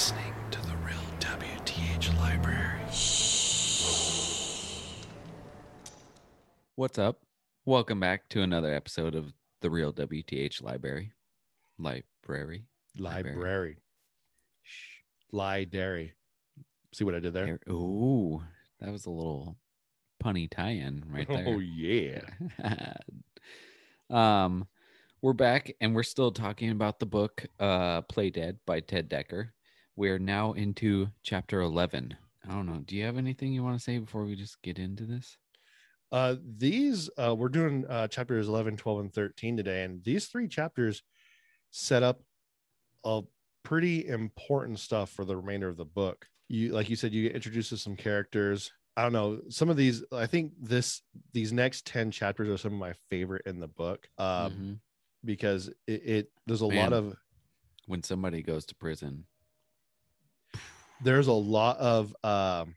listening 0.00 0.32
to 0.50 0.58
the 0.62 0.76
Real 0.78 0.96
WTH 1.18 2.18
Library. 2.18 2.80
What's 6.74 6.98
up? 6.98 7.20
Welcome 7.66 8.00
back 8.00 8.30
to 8.30 8.40
another 8.40 8.72
episode 8.72 9.14
of 9.14 9.34
the 9.60 9.68
Real 9.68 9.92
WTH 9.92 10.62
Library. 10.62 11.12
Library. 11.78 12.64
Library. 12.96 13.76
Lie 15.32 15.64
dairy. 15.64 16.14
See 16.94 17.04
what 17.04 17.14
I 17.14 17.20
did 17.20 17.34
there? 17.34 17.44
Here- 17.44 17.60
Ooh, 17.68 18.42
that 18.80 18.90
was 18.90 19.04
a 19.04 19.10
little 19.10 19.58
punny 20.24 20.48
tie-in 20.48 21.04
right 21.10 21.28
there. 21.28 21.44
Oh 21.46 21.58
yeah. 21.58 22.94
um, 24.08 24.66
we're 25.20 25.34
back 25.34 25.76
and 25.78 25.94
we're 25.94 26.04
still 26.04 26.32
talking 26.32 26.70
about 26.70 27.00
the 27.00 27.06
book 27.06 27.44
uh 27.58 28.00
Play 28.00 28.30
Dead 28.30 28.60
by 28.64 28.80
Ted 28.80 29.10
Dekker. 29.10 29.50
We're 30.00 30.18
now 30.18 30.54
into 30.54 31.08
chapter 31.22 31.60
11. 31.60 32.16
I 32.48 32.48
don't 32.48 32.64
know. 32.64 32.80
Do 32.86 32.96
you 32.96 33.04
have 33.04 33.18
anything 33.18 33.52
you 33.52 33.62
want 33.62 33.76
to 33.76 33.84
say 33.84 33.98
before 33.98 34.24
we 34.24 34.34
just 34.34 34.62
get 34.62 34.78
into 34.78 35.04
this? 35.04 35.36
Uh 36.10 36.36
these 36.56 37.10
uh 37.18 37.34
we're 37.36 37.50
doing 37.50 37.84
uh 37.86 38.08
chapters 38.08 38.48
11, 38.48 38.78
12 38.78 39.00
and 39.00 39.12
13 39.12 39.58
today 39.58 39.84
and 39.84 40.02
these 40.02 40.28
three 40.28 40.48
chapters 40.48 41.02
set 41.70 42.02
up 42.02 42.22
a 43.04 43.20
pretty 43.62 44.08
important 44.08 44.78
stuff 44.78 45.10
for 45.10 45.26
the 45.26 45.36
remainder 45.36 45.68
of 45.68 45.76
the 45.76 45.84
book. 45.84 46.26
You 46.48 46.72
like 46.72 46.88
you 46.88 46.96
said 46.96 47.12
you 47.12 47.24
get 47.24 47.34
introduced 47.36 47.68
to 47.68 47.76
some 47.76 47.94
characters. 47.94 48.72
I 48.96 49.02
don't 49.02 49.12
know. 49.12 49.42
Some 49.50 49.68
of 49.68 49.76
these 49.76 50.02
I 50.10 50.24
think 50.24 50.52
this 50.58 51.02
these 51.34 51.52
next 51.52 51.86
10 51.86 52.10
chapters 52.10 52.48
are 52.48 52.56
some 52.56 52.72
of 52.72 52.78
my 52.78 52.94
favorite 53.10 53.42
in 53.44 53.60
the 53.60 53.68
book. 53.68 54.08
Um 54.16 54.50
Mhm. 54.50 54.78
because 55.26 55.68
it, 55.86 56.02
it 56.06 56.30
there's 56.46 56.62
a 56.62 56.66
lot 56.66 56.94
of 56.94 57.14
When 57.86 58.02
somebody 58.02 58.40
goes 58.42 58.64
to 58.64 58.74
prison. 58.74 59.26
There's 61.02 61.26
a 61.28 61.32
lot 61.32 61.76
of 61.78 62.14
um 62.24 62.74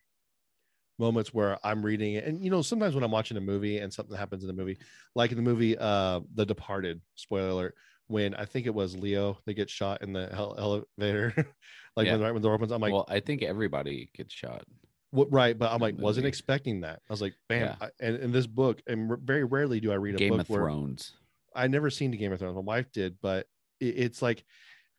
moments 1.00 1.34
where 1.34 1.58
I'm 1.66 1.84
reading 1.84 2.14
it, 2.14 2.26
and 2.26 2.44
you 2.44 2.50
know, 2.52 2.62
sometimes 2.62 2.96
when 2.96 3.04
I'm 3.04 3.12
watching 3.12 3.38
a 3.38 3.42
movie 3.42 3.80
and 3.80 3.92
something 3.92 4.16
happens 4.16 4.44
in 4.44 4.48
the 4.48 4.54
movie, 4.54 4.78
like 5.16 5.32
in 5.32 5.38
the 5.38 5.44
movie 5.44 5.78
uh 5.78 6.22
The 6.36 6.46
Departed, 6.46 7.02
spoiler 7.16 7.50
alert, 7.50 7.76
when 8.08 8.34
I 8.36 8.46
think 8.46 8.66
it 8.68 8.74
was 8.74 8.96
Leo 8.96 9.38
that 9.46 9.54
gets 9.56 9.72
shot 9.72 10.02
in 10.02 10.14
the 10.14 10.28
hel- 10.34 10.56
elevator, 10.58 11.34
like 11.96 12.06
Yeah. 12.06 12.14
when 12.14 12.22
right 12.22 12.32
when 12.34 12.42
the 12.42 12.48
door 12.48 12.56
opens, 12.56 12.72
I'm 12.72 12.82
like, 12.82 12.94
well, 12.94 13.06
I 13.10 13.20
think 13.20 13.42
everybody 13.44 14.10
gets 14.16 14.34
shot. 14.34 14.64
what 15.12 15.32
right? 15.32 15.58
But 15.58 15.72
I'm 15.72 15.80
like, 15.80 15.96
that 15.98 16.04
wasn't 16.04 16.28
expecting 16.28 16.82
that. 16.82 17.02
I 17.10 17.14
was 17.14 17.22
like, 17.22 17.34
bam. 17.50 17.62
Yeah. 17.62 17.76
I, 17.82 17.90
and 18.00 18.18
in 18.18 18.32
this 18.32 18.48
book, 18.48 18.82
and 18.88 19.12
r- 19.12 19.20
very 19.24 19.44
rarely 19.44 19.80
do 19.80 19.92
I 19.92 19.96
read 19.96 20.16
a 20.16 20.18
Game 20.18 20.30
book 20.30 20.42
of 20.42 20.48
Thrones. 20.48 21.14
I 21.56 21.68
never 21.68 21.90
seen 21.90 22.12
the 22.12 22.18
Game 22.18 22.32
of 22.32 22.40
Thrones. 22.40 22.56
My 22.56 22.62
wife 22.62 22.92
did, 22.92 23.18
but 23.22 23.48
it, 23.80 23.96
it's 23.98 24.22
like 24.22 24.44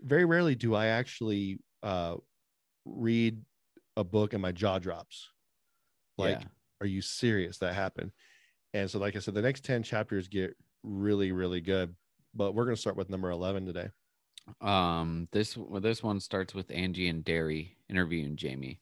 very 0.00 0.24
rarely 0.24 0.54
do 0.54 0.74
I 0.74 0.86
actually 0.86 1.58
uh 1.82 2.16
read 2.84 3.40
a 3.96 4.04
book 4.04 4.32
and 4.32 4.42
my 4.42 4.52
jaw 4.52 4.78
drops. 4.78 5.30
Like, 6.18 6.40
yeah. 6.40 6.48
are 6.80 6.86
you 6.86 7.00
serious? 7.02 7.58
That 7.58 7.74
happened. 7.74 8.12
And 8.72 8.90
so, 8.90 8.98
like 8.98 9.16
I 9.16 9.20
said, 9.20 9.34
the 9.34 9.42
next 9.42 9.64
10 9.64 9.82
chapters 9.82 10.28
get 10.28 10.56
really, 10.82 11.32
really 11.32 11.60
good. 11.60 11.94
But 12.34 12.54
we're 12.54 12.64
gonna 12.64 12.76
start 12.76 12.96
with 12.96 13.10
number 13.10 13.30
11 13.30 13.66
today. 13.66 13.88
Um, 14.60 15.28
this 15.32 15.56
well, 15.56 15.80
this 15.80 16.02
one 16.02 16.20
starts 16.20 16.52
with 16.54 16.70
Angie 16.70 17.08
and 17.08 17.24
Derry 17.24 17.76
interviewing 17.88 18.36
Jamie 18.36 18.80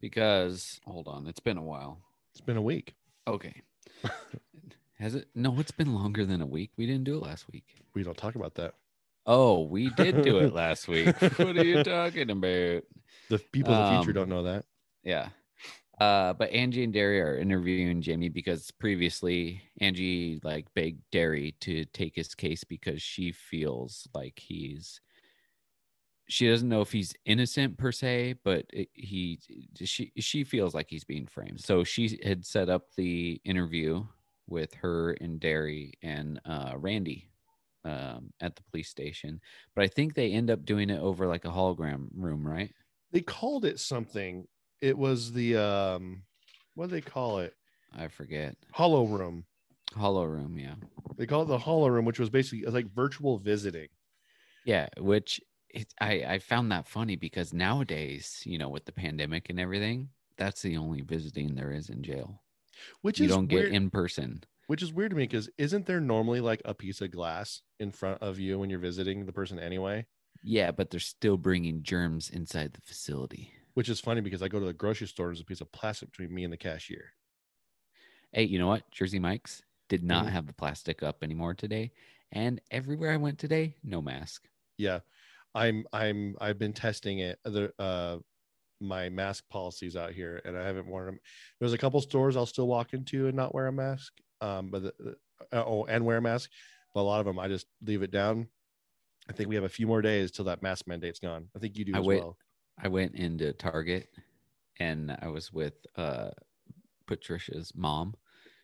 because 0.00 0.80
hold 0.86 1.06
on, 1.06 1.26
it's 1.26 1.40
been 1.40 1.58
a 1.58 1.62
while. 1.62 2.00
It's 2.32 2.40
been 2.40 2.56
a 2.56 2.62
week. 2.62 2.94
Okay. 3.28 3.62
Has 4.98 5.14
it? 5.14 5.28
No, 5.34 5.58
it's 5.60 5.70
been 5.70 5.94
longer 5.94 6.24
than 6.24 6.40
a 6.40 6.46
week. 6.46 6.70
We 6.76 6.86
didn't 6.86 7.04
do 7.04 7.16
it 7.16 7.22
last 7.22 7.50
week. 7.52 7.64
We 7.94 8.02
don't 8.02 8.16
talk 8.16 8.34
about 8.34 8.54
that. 8.54 8.74
Oh, 9.26 9.62
we 9.62 9.90
did 9.90 10.22
do 10.22 10.38
it 10.38 10.54
last 10.54 10.86
week. 10.88 11.06
what 11.20 11.56
are 11.56 11.64
you 11.64 11.82
talking 11.82 12.30
about? 12.30 12.82
The 13.28 13.38
people 13.52 13.74
of 13.74 13.90
the 13.90 14.04
future 14.04 14.10
Um, 14.18 14.28
don't 14.28 14.28
know 14.28 14.42
that. 14.44 14.64
Yeah. 15.02 15.30
Uh, 16.00 16.34
but 16.34 16.50
Angie 16.50 16.84
and 16.84 16.92
Derry 16.92 17.20
are 17.20 17.38
interviewing 17.38 18.02
Jamie 18.02 18.28
because 18.28 18.70
previously 18.70 19.62
Angie 19.80 20.38
like 20.44 20.66
begged 20.74 21.00
Derry 21.10 21.56
to 21.60 21.84
take 21.86 22.14
his 22.14 22.34
case 22.34 22.64
because 22.64 23.00
she 23.00 23.32
feels 23.32 24.06
like 24.14 24.38
he's 24.38 25.00
she 26.28 26.48
doesn't 26.48 26.68
know 26.68 26.80
if 26.80 26.90
he's 26.92 27.14
innocent 27.24 27.78
per 27.78 27.92
se, 27.92 28.34
but 28.44 28.66
it, 28.72 28.88
he 28.92 29.38
she 29.84 30.12
she 30.18 30.44
feels 30.44 30.74
like 30.74 30.88
he's 30.90 31.04
being 31.04 31.26
framed. 31.26 31.60
So 31.60 31.82
she 31.82 32.18
had 32.22 32.44
set 32.44 32.68
up 32.68 32.92
the 32.96 33.40
interview 33.44 34.04
with 34.48 34.74
her 34.74 35.12
and 35.20 35.40
Derry 35.40 35.94
and 36.02 36.40
uh, 36.44 36.74
Randy 36.76 37.30
um, 37.86 38.32
at 38.40 38.56
the 38.56 38.62
police 38.64 38.88
station, 38.88 39.40
but 39.74 39.84
I 39.84 39.88
think 39.88 40.14
they 40.14 40.32
end 40.32 40.50
up 40.50 40.64
doing 40.64 40.90
it 40.90 41.00
over 41.00 41.26
like 41.26 41.44
a 41.44 41.50
hologram 41.50 42.08
room, 42.14 42.46
right? 42.46 42.74
They 43.12 43.20
called 43.20 43.64
it 43.64 43.78
something. 43.78 44.46
It 44.80 44.98
was 44.98 45.32
the 45.32 45.56
um 45.56 46.22
what 46.74 46.88
do 46.88 46.96
they 46.96 47.00
call 47.00 47.38
it? 47.38 47.54
I 47.96 48.08
forget. 48.08 48.56
Holo 48.72 49.04
room. 49.04 49.44
Holo 49.96 50.24
room, 50.24 50.58
yeah. 50.58 50.74
They 51.16 51.26
call 51.26 51.42
it 51.42 51.46
the 51.46 51.58
holo 51.58 51.86
room, 51.86 52.04
which 52.04 52.18
was 52.18 52.28
basically 52.28 52.64
was 52.64 52.74
like 52.74 52.92
virtual 52.92 53.38
visiting. 53.38 53.88
Yeah, 54.64 54.88
which 54.98 55.40
it, 55.70 55.94
I 56.00 56.24
I 56.26 56.38
found 56.40 56.72
that 56.72 56.88
funny 56.88 57.14
because 57.14 57.54
nowadays, 57.54 58.42
you 58.44 58.58
know, 58.58 58.68
with 58.68 58.84
the 58.84 58.92
pandemic 58.92 59.48
and 59.48 59.60
everything, 59.60 60.08
that's 60.36 60.60
the 60.62 60.76
only 60.76 61.02
visiting 61.02 61.54
there 61.54 61.70
is 61.70 61.88
in 61.88 62.02
jail. 62.02 62.42
Which 63.02 63.20
you 63.20 63.28
don't 63.28 63.50
weird, 63.50 63.66
get 63.66 63.74
in 63.74 63.90
person. 63.90 64.42
Which 64.66 64.82
is 64.82 64.92
weird 64.92 65.10
to 65.10 65.16
me 65.16 65.24
because 65.24 65.50
isn't 65.58 65.86
there 65.86 66.00
normally 66.00 66.40
like 66.40 66.62
a 66.64 66.74
piece 66.74 67.00
of 67.00 67.10
glass 67.10 67.62
in 67.78 67.92
front 67.92 68.22
of 68.22 68.38
you 68.38 68.58
when 68.58 68.70
you're 68.70 68.78
visiting 68.78 69.26
the 69.26 69.32
person 69.32 69.58
anyway? 69.58 70.06
Yeah, 70.42 70.70
but 70.70 70.88
they're 70.88 70.98
still 71.00 71.36
bringing 71.36 71.82
germs 71.82 72.30
inside 72.30 72.72
the 72.72 72.80
facility. 72.80 73.52
Which 73.74 73.88
is 73.88 74.00
funny 74.00 74.22
because 74.22 74.42
I 74.42 74.48
go 74.48 74.58
to 74.58 74.66
the 74.66 74.72
grocery 74.72 75.06
store, 75.06 75.28
there's 75.28 75.40
a 75.40 75.44
piece 75.44 75.60
of 75.60 75.70
plastic 75.70 76.10
between 76.10 76.34
me 76.34 76.42
and 76.42 76.52
the 76.52 76.56
cashier. 76.56 77.12
Hey, 78.32 78.44
you 78.44 78.58
know 78.58 78.66
what? 78.68 78.90
Jersey 78.90 79.18
Mike's 79.18 79.62
did 79.88 80.02
not 80.04 80.28
Mhm. 80.28 80.32
have 80.32 80.46
the 80.46 80.52
plastic 80.52 81.02
up 81.02 81.22
anymore 81.24 81.54
today, 81.54 81.92
and 82.30 82.60
everywhere 82.70 83.12
I 83.12 83.16
went 83.16 83.38
today, 83.38 83.76
no 83.82 84.00
mask. 84.02 84.48
Yeah, 84.78 85.00
I'm 85.54 85.86
I'm 85.92 86.36
I've 86.40 86.58
been 86.58 86.72
testing 86.72 87.20
it. 87.20 87.40
The 87.44 87.72
uh 87.80 88.20
my 88.80 89.10
mask 89.10 89.48
policies 89.50 89.96
out 89.96 90.12
here, 90.12 90.42
and 90.44 90.58
I 90.58 90.64
haven't 90.66 90.88
worn 90.88 91.06
them. 91.06 91.20
There's 91.60 91.74
a 91.74 91.78
couple 91.78 92.00
stores 92.02 92.36
I'll 92.36 92.46
still 92.46 92.68
walk 92.68 92.94
into 92.94 93.28
and 93.28 93.36
not 93.36 93.54
wear 93.54 93.68
a 93.68 93.72
mask. 93.72 94.14
Um, 94.40 94.70
but 94.70 94.82
the, 94.82 95.16
uh, 95.52 95.64
oh, 95.66 95.84
and 95.84 96.04
wear 96.04 96.18
a 96.18 96.22
mask. 96.22 96.50
But 96.94 97.00
a 97.00 97.02
lot 97.02 97.20
of 97.20 97.26
them 97.26 97.38
I 97.38 97.48
just 97.48 97.66
leave 97.84 98.02
it 98.02 98.10
down. 98.10 98.48
I 99.28 99.32
think 99.32 99.48
we 99.48 99.54
have 99.56 99.64
a 99.64 99.68
few 99.68 99.86
more 99.86 100.02
days 100.02 100.30
till 100.30 100.44
that 100.46 100.62
mask 100.62 100.86
mandate's 100.86 101.18
gone. 101.18 101.48
I 101.54 101.58
think 101.58 101.76
you 101.76 101.84
do 101.84 101.92
I 101.94 101.98
as 101.98 102.04
wait- 102.04 102.20
well. 102.20 102.36
I 102.78 102.88
went 102.88 103.14
into 103.14 103.52
Target 103.54 104.08
and 104.78 105.16
I 105.22 105.28
was 105.28 105.52
with 105.52 105.74
uh 105.96 106.30
Patricia's 107.06 107.72
mom. 107.74 108.14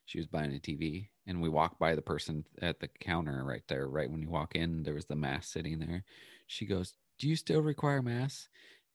She 0.05 0.19
was 0.19 0.27
buying 0.27 0.55
a 0.55 0.59
TV 0.59 1.09
and 1.27 1.41
we 1.41 1.49
walked 1.49 1.79
by 1.79 1.95
the 1.95 2.03
person 2.03 2.45
at 2.61 2.81
the 2.81 2.89
counter 2.89 3.45
right 3.45 3.63
there. 3.69 3.89
Right 3.89 4.11
when 4.11 4.21
you 4.23 4.29
walk 4.29 4.55
in, 4.55 4.83
there 4.83 4.95
was 4.95 5.07
the 5.07 5.17
mask 5.17 5.53
sitting 5.53 5.79
there. 5.79 6.05
She 6.47 6.67
goes, 6.67 6.95
Do 7.19 7.29
you 7.29 7.37
still 7.37 7.63
require 7.63 8.03
masks? 8.03 8.49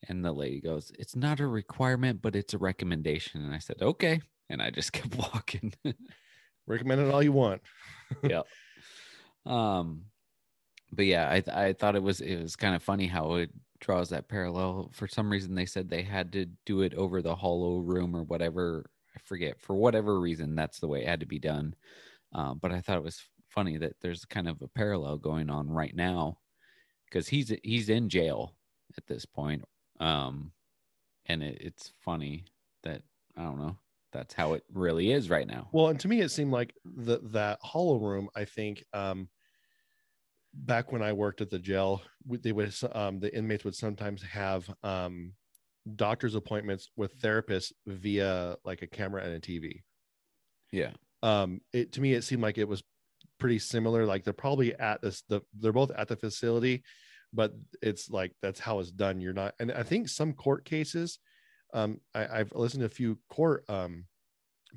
And 0.07 0.23
the 0.23 0.31
lady 0.33 0.61
goes, 0.61 0.91
It's 0.99 1.15
not 1.15 1.39
a 1.39 1.47
requirement, 1.47 2.21
but 2.21 2.35
it's 2.35 2.53
a 2.53 2.57
recommendation. 2.59 3.43
And 3.43 3.53
I 3.53 3.59
said, 3.59 3.77
Okay. 3.81 4.21
And 4.49 4.61
I 4.61 4.69
just 4.69 4.93
kept 4.93 5.15
walking. 5.15 5.73
Recommend 6.67 7.01
it 7.01 7.11
all 7.11 7.23
you 7.23 7.31
want. 7.31 7.61
yeah. 8.23 8.41
Um, 9.45 10.03
but 10.91 11.05
yeah, 11.05 11.29
I 11.29 11.67
I 11.67 11.73
thought 11.73 11.95
it 11.95 12.03
was 12.03 12.21
it 12.21 12.41
was 12.41 12.55
kind 12.55 12.75
of 12.75 12.83
funny 12.83 13.07
how 13.07 13.35
it 13.35 13.49
draws 13.79 14.09
that 14.09 14.27
parallel. 14.27 14.89
For 14.93 15.07
some 15.07 15.29
reason, 15.29 15.55
they 15.55 15.65
said 15.65 15.89
they 15.89 16.03
had 16.03 16.31
to 16.33 16.45
do 16.65 16.81
it 16.81 16.93
over 16.93 17.21
the 17.21 17.35
holo 17.35 17.79
room 17.79 18.15
or 18.15 18.23
whatever. 18.23 18.89
I 19.15 19.19
forget 19.23 19.59
for 19.59 19.75
whatever 19.75 20.19
reason 20.19 20.55
that's 20.55 20.79
the 20.79 20.87
way 20.87 21.01
it 21.01 21.07
had 21.07 21.21
to 21.21 21.25
be 21.25 21.39
done. 21.39 21.75
Um, 22.33 22.59
but 22.61 22.71
I 22.71 22.81
thought 22.81 22.97
it 22.97 23.03
was 23.03 23.21
funny 23.49 23.77
that 23.77 23.95
there's 24.01 24.25
kind 24.25 24.47
of 24.47 24.61
a 24.61 24.67
parallel 24.67 25.17
going 25.17 25.49
on 25.49 25.69
right 25.69 25.95
now 25.95 26.37
because 27.05 27.27
he's 27.27 27.53
he's 27.63 27.89
in 27.89 28.09
jail 28.09 28.53
at 28.97 29.07
this 29.07 29.25
point. 29.25 29.63
Um, 29.99 30.51
and 31.25 31.41
it, 31.43 31.57
it's 31.61 31.91
funny 32.01 32.45
that 32.83 33.01
I 33.35 33.43
don't 33.43 33.59
know. 33.59 33.77
That's 34.17 34.33
how 34.33 34.53
it 34.53 34.63
really 34.73 35.11
is 35.11 35.29
right 35.29 35.45
now. 35.45 35.69
Well, 35.71 35.89
and 35.89 35.99
to 35.99 36.07
me, 36.07 36.21
it 36.21 36.29
seemed 36.29 36.51
like 36.51 36.73
the 36.83 37.19
that 37.33 37.59
holo 37.61 37.99
room. 37.99 38.29
I 38.35 38.45
think 38.45 38.83
um, 38.93 39.29
back 40.55 40.91
when 40.91 41.03
I 41.03 41.13
worked 41.13 41.39
at 41.41 41.51
the 41.51 41.59
jail, 41.59 42.01
they 42.25 42.51
would 42.51 42.73
um, 42.93 43.19
the 43.19 43.35
inmates 43.35 43.63
would 43.63 43.75
sometimes 43.75 44.23
have 44.23 44.67
um, 44.81 45.33
doctor's 45.95 46.33
appointments 46.33 46.89
with 46.95 47.21
therapists 47.21 47.71
via 47.85 48.55
like 48.65 48.81
a 48.81 48.87
camera 48.87 49.23
and 49.23 49.33
a 49.33 49.39
TV. 49.39 49.83
Yeah. 50.71 50.93
Um, 51.21 51.61
it 51.71 51.91
to 51.93 52.01
me, 52.01 52.13
it 52.13 52.23
seemed 52.23 52.41
like 52.41 52.57
it 52.57 52.67
was 52.67 52.81
pretty 53.39 53.59
similar. 53.59 54.03
Like 54.03 54.23
they're 54.23 54.33
probably 54.33 54.73
at 54.73 54.99
this, 55.03 55.21
the 55.29 55.41
they're 55.59 55.71
both 55.71 55.91
at 55.91 56.07
the 56.07 56.15
facility, 56.15 56.83
but 57.31 57.53
it's 57.83 58.09
like 58.09 58.33
that's 58.41 58.59
how 58.59 58.79
it's 58.79 58.89
done. 58.89 59.21
You're 59.21 59.33
not, 59.33 59.53
and 59.59 59.71
I 59.71 59.83
think 59.83 60.09
some 60.09 60.33
court 60.33 60.65
cases, 60.65 61.19
um, 61.73 61.99
I, 62.13 62.39
I've 62.39 62.53
listened 62.53 62.81
to 62.81 62.85
a 62.85 62.89
few 62.89 63.19
court 63.29 63.63
um 63.69 64.05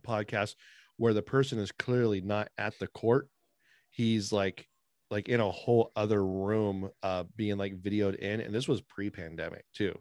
podcasts 0.03 0.55
where 0.97 1.15
the 1.15 1.23
person 1.23 1.59
is 1.59 1.73
clearly 1.73 2.21
not 2.21 2.51
at 2.59 2.79
the 2.79 2.87
court. 2.87 3.29
He's 3.91 4.33
like 4.33 4.69
like 5.11 5.29
in 5.29 5.41
a 5.41 5.51
whole 5.51 5.93
other 5.97 6.25
room 6.25 6.91
uh 7.03 7.25
being 7.37 7.59
like 7.59 7.81
videoed 7.81 8.17
in 8.17 8.41
and 8.41 8.55
this 8.55 8.69
was 8.69 8.81
pre-pandemic 8.81 9.65
too 9.75 9.99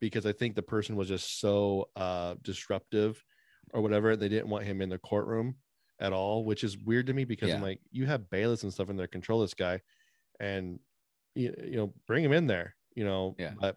because 0.00 0.26
I 0.26 0.32
think 0.32 0.54
the 0.54 0.62
person 0.62 0.96
was 0.96 1.08
just 1.08 1.40
so 1.40 1.88
uh, 1.96 2.36
disruptive 2.42 3.22
or 3.72 3.82
whatever. 3.82 4.16
They 4.16 4.28
didn't 4.28 4.48
want 4.48 4.64
him 4.64 4.80
in 4.80 4.88
the 4.88 4.98
courtroom 4.98 5.56
at 6.00 6.12
all, 6.12 6.44
which 6.44 6.64
is 6.64 6.78
weird 6.78 7.06
to 7.08 7.12
me 7.12 7.24
because 7.24 7.50
I'm 7.52 7.62
like, 7.62 7.80
you 7.90 8.06
have 8.06 8.30
bailiffs 8.30 8.62
and 8.62 8.72
stuff 8.72 8.90
in 8.90 8.96
there 8.96 9.06
control 9.06 9.40
this 9.40 9.54
guy, 9.54 9.80
and 10.40 10.78
you, 11.34 11.54
you 11.64 11.76
know, 11.76 11.92
bring 12.06 12.24
him 12.24 12.32
in 12.32 12.46
there, 12.46 12.76
you 12.94 13.04
know. 13.04 13.34
Yeah. 13.38 13.52
But 13.58 13.76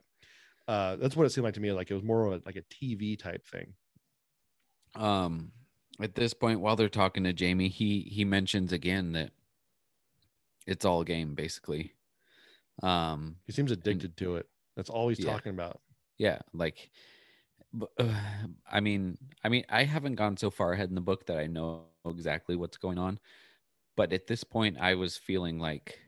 uh, 0.71 0.95
that's 0.97 1.15
what 1.15 1.25
it 1.25 1.31
seemed 1.31 1.45
like 1.45 1.55
to 1.55 1.59
me. 1.59 1.71
Like 1.71 1.91
it 1.91 1.95
was 1.95 2.03
more 2.03 2.25
of 2.27 2.33
a, 2.33 2.41
like 2.45 2.55
a 2.55 2.61
TV 2.63 3.15
type 3.17 3.45
thing. 3.47 3.75
um 4.95 5.51
at 6.01 6.15
this 6.15 6.33
point 6.33 6.59
while 6.59 6.75
they're 6.75 6.89
talking 6.89 7.23
to 7.23 7.33
Jamie, 7.33 7.69
he 7.69 8.01
he 8.01 8.25
mentions 8.25 8.71
again 8.71 9.11
that 9.13 9.31
it's 10.67 10.85
all 10.85 11.03
game 11.03 11.35
basically. 11.35 11.93
Um 12.83 13.37
He 13.45 13.51
seems 13.51 13.71
addicted 13.71 14.17
to 14.17 14.35
it. 14.37 14.49
That's 14.75 14.89
all 14.89 15.09
he's 15.09 15.19
Yeah. 15.19 15.25
talking 15.25 15.51
about. 15.51 15.81
yeah, 16.17 16.39
like 16.53 16.91
uh, 17.99 18.21
I 18.71 18.79
mean, 18.81 19.17
I 19.43 19.49
mean, 19.49 19.65
I 19.69 19.83
haven't 19.83 20.15
gone 20.15 20.37
so 20.37 20.49
far 20.51 20.73
ahead 20.73 20.89
in 20.89 20.95
the 20.95 21.01
book 21.01 21.27
that 21.27 21.37
I 21.37 21.47
know 21.47 21.85
exactly 22.05 22.55
what's 22.55 22.77
going 22.77 22.97
on, 22.97 23.19
but 23.97 24.13
at 24.13 24.27
this 24.27 24.43
point 24.43 24.77
I 24.79 24.95
was 24.95 25.17
feeling 25.17 25.59
like 25.59 25.99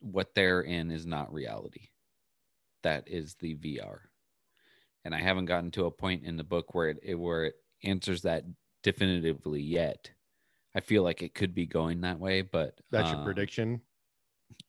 what 0.00 0.34
they're 0.34 0.62
in 0.62 0.90
is 0.90 1.06
not 1.06 1.32
reality. 1.32 1.88
That 2.82 3.08
is 3.08 3.34
the 3.36 3.54
VR. 3.54 4.10
And 5.04 5.14
I 5.14 5.20
haven't 5.20 5.46
gotten 5.46 5.70
to 5.72 5.86
a 5.86 5.90
point 5.90 6.24
in 6.24 6.36
the 6.36 6.44
book 6.44 6.74
where 6.74 6.88
it, 6.88 6.98
it 7.02 7.14
where 7.14 7.44
it 7.46 7.54
answers 7.84 8.22
that 8.22 8.44
definitively 8.82 9.62
yet. 9.62 10.10
I 10.74 10.80
feel 10.80 11.02
like 11.02 11.22
it 11.22 11.34
could 11.34 11.54
be 11.54 11.66
going 11.66 12.02
that 12.02 12.18
way, 12.20 12.42
but 12.42 12.78
That's 12.90 13.10
your 13.10 13.18
um, 13.18 13.24
prediction. 13.24 13.80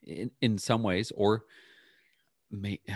in, 0.03 0.31
in 0.41 0.57
some 0.57 0.83
ways 0.83 1.11
or 1.15 1.43
may 2.51 2.79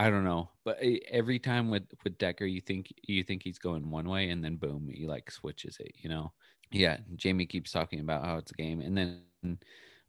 I 0.00 0.10
don't 0.10 0.24
know, 0.24 0.50
but 0.64 0.82
e- 0.82 1.02
every 1.10 1.40
time 1.40 1.70
with 1.70 1.82
with 2.04 2.18
Dekker, 2.18 2.50
you 2.50 2.60
think 2.60 2.92
you 3.02 3.24
think 3.24 3.42
he's 3.42 3.58
going 3.58 3.90
one 3.90 4.08
way, 4.08 4.30
and 4.30 4.44
then 4.44 4.56
boom, 4.56 4.88
he 4.92 5.06
like 5.08 5.28
switches 5.30 5.76
it. 5.80 5.92
You 5.96 6.08
know, 6.08 6.32
yeah. 6.70 6.98
Jamie 7.16 7.46
keeps 7.46 7.72
talking 7.72 7.98
about 7.98 8.24
how 8.24 8.36
it's 8.38 8.52
a 8.52 8.54
game, 8.54 8.80
and 8.80 8.96
then 8.96 9.58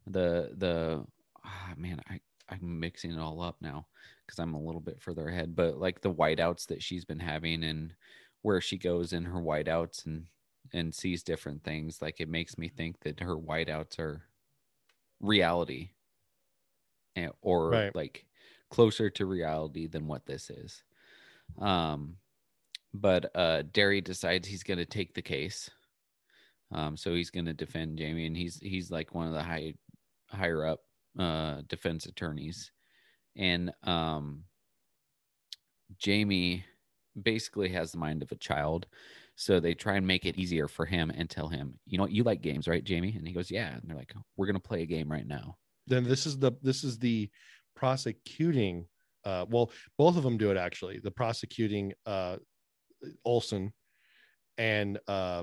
the 0.06 0.54
the 0.56 1.04
ah, 1.44 1.72
man, 1.76 2.00
I 2.08 2.20
I'm 2.50 2.80
mixing 2.80 3.12
it 3.12 3.18
all 3.18 3.40
up 3.40 3.56
now 3.60 3.86
because 4.26 4.38
I'm 4.38 4.54
a 4.54 4.60
little 4.62 4.80
bit 4.80 5.00
further 5.00 5.28
ahead. 5.28 5.54
But 5.56 5.78
like 5.78 6.00
the 6.00 6.12
whiteouts 6.12 6.66
that 6.68 6.82
she's 6.82 7.04
been 7.04 7.20
having, 7.20 7.64
and 7.64 7.94
where 8.42 8.60
she 8.60 8.78
goes 8.78 9.12
in 9.12 9.24
her 9.24 9.40
whiteouts 9.40 10.06
and 10.06 10.26
and 10.72 10.94
sees 10.94 11.22
different 11.22 11.64
things, 11.64 12.02
like 12.02 12.20
it 12.20 12.28
makes 12.28 12.58
me 12.58 12.68
think 12.68 13.00
that 13.00 13.20
her 13.20 13.36
whiteouts 13.36 13.98
are 13.98 14.22
reality 15.20 15.90
and, 17.16 17.32
or 17.42 17.70
Right. 17.70 17.94
like 17.94 18.26
closer 18.70 19.10
to 19.10 19.26
reality 19.26 19.86
than 19.86 20.06
what 20.06 20.26
this 20.26 20.50
is. 20.50 20.82
Um, 21.58 22.16
but 22.94 23.30
uh, 23.34 23.62
Derry 23.72 24.00
decides 24.00 24.46
he's 24.48 24.62
going 24.62 24.78
to 24.78 24.86
take 24.86 25.14
the 25.14 25.22
case. 25.22 25.70
Um, 26.72 26.96
so 26.96 27.14
he's 27.14 27.30
going 27.30 27.46
to 27.46 27.52
defend 27.52 27.98
Jamie, 27.98 28.26
and 28.26 28.36
he's 28.36 28.58
he's 28.60 28.90
like 28.90 29.14
one 29.14 29.26
of 29.26 29.32
the 29.32 29.42
high 29.42 29.74
higher 30.28 30.64
up 30.64 30.80
uh, 31.18 31.62
defense 31.68 32.06
attorneys, 32.06 32.70
and 33.36 33.72
um, 33.84 34.44
Jamie 35.98 36.64
basically 37.20 37.68
has 37.70 37.92
the 37.92 37.98
mind 37.98 38.22
of 38.22 38.32
a 38.32 38.36
child. 38.36 38.86
So 39.36 39.58
they 39.58 39.74
try 39.74 39.96
and 39.96 40.06
make 40.06 40.26
it 40.26 40.36
easier 40.38 40.68
for 40.68 40.84
him 40.84 41.10
and 41.10 41.28
tell 41.28 41.48
him, 41.48 41.78
you 41.86 41.98
know 41.98 42.06
you 42.06 42.22
like 42.24 42.42
games, 42.42 42.68
right, 42.68 42.84
Jamie? 42.84 43.14
And 43.16 43.26
he 43.26 43.32
goes, 43.34 43.50
yeah. 43.50 43.72
And 43.74 43.82
they're 43.84 43.96
like, 43.96 44.14
we're 44.36 44.46
gonna 44.46 44.60
play 44.60 44.82
a 44.82 44.86
game 44.86 45.10
right 45.10 45.26
now. 45.26 45.56
then 45.86 46.04
this 46.04 46.26
is 46.26 46.38
the 46.38 46.52
this 46.62 46.84
is 46.84 46.98
the 46.98 47.28
prosecuting 47.74 48.86
uh 49.24 49.46
well 49.48 49.70
both 49.96 50.16
of 50.16 50.22
them 50.22 50.36
do 50.36 50.50
it 50.50 50.56
actually 50.56 50.98
the 51.02 51.10
prosecuting 51.10 51.92
uh 52.06 52.36
olson 53.24 53.72
and 54.58 54.98
uh 55.08 55.42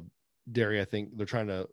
derry 0.52 0.80
i 0.80 0.86
think 0.86 1.10
they're 1.16 1.26
trying 1.26 1.48
to 1.48 1.68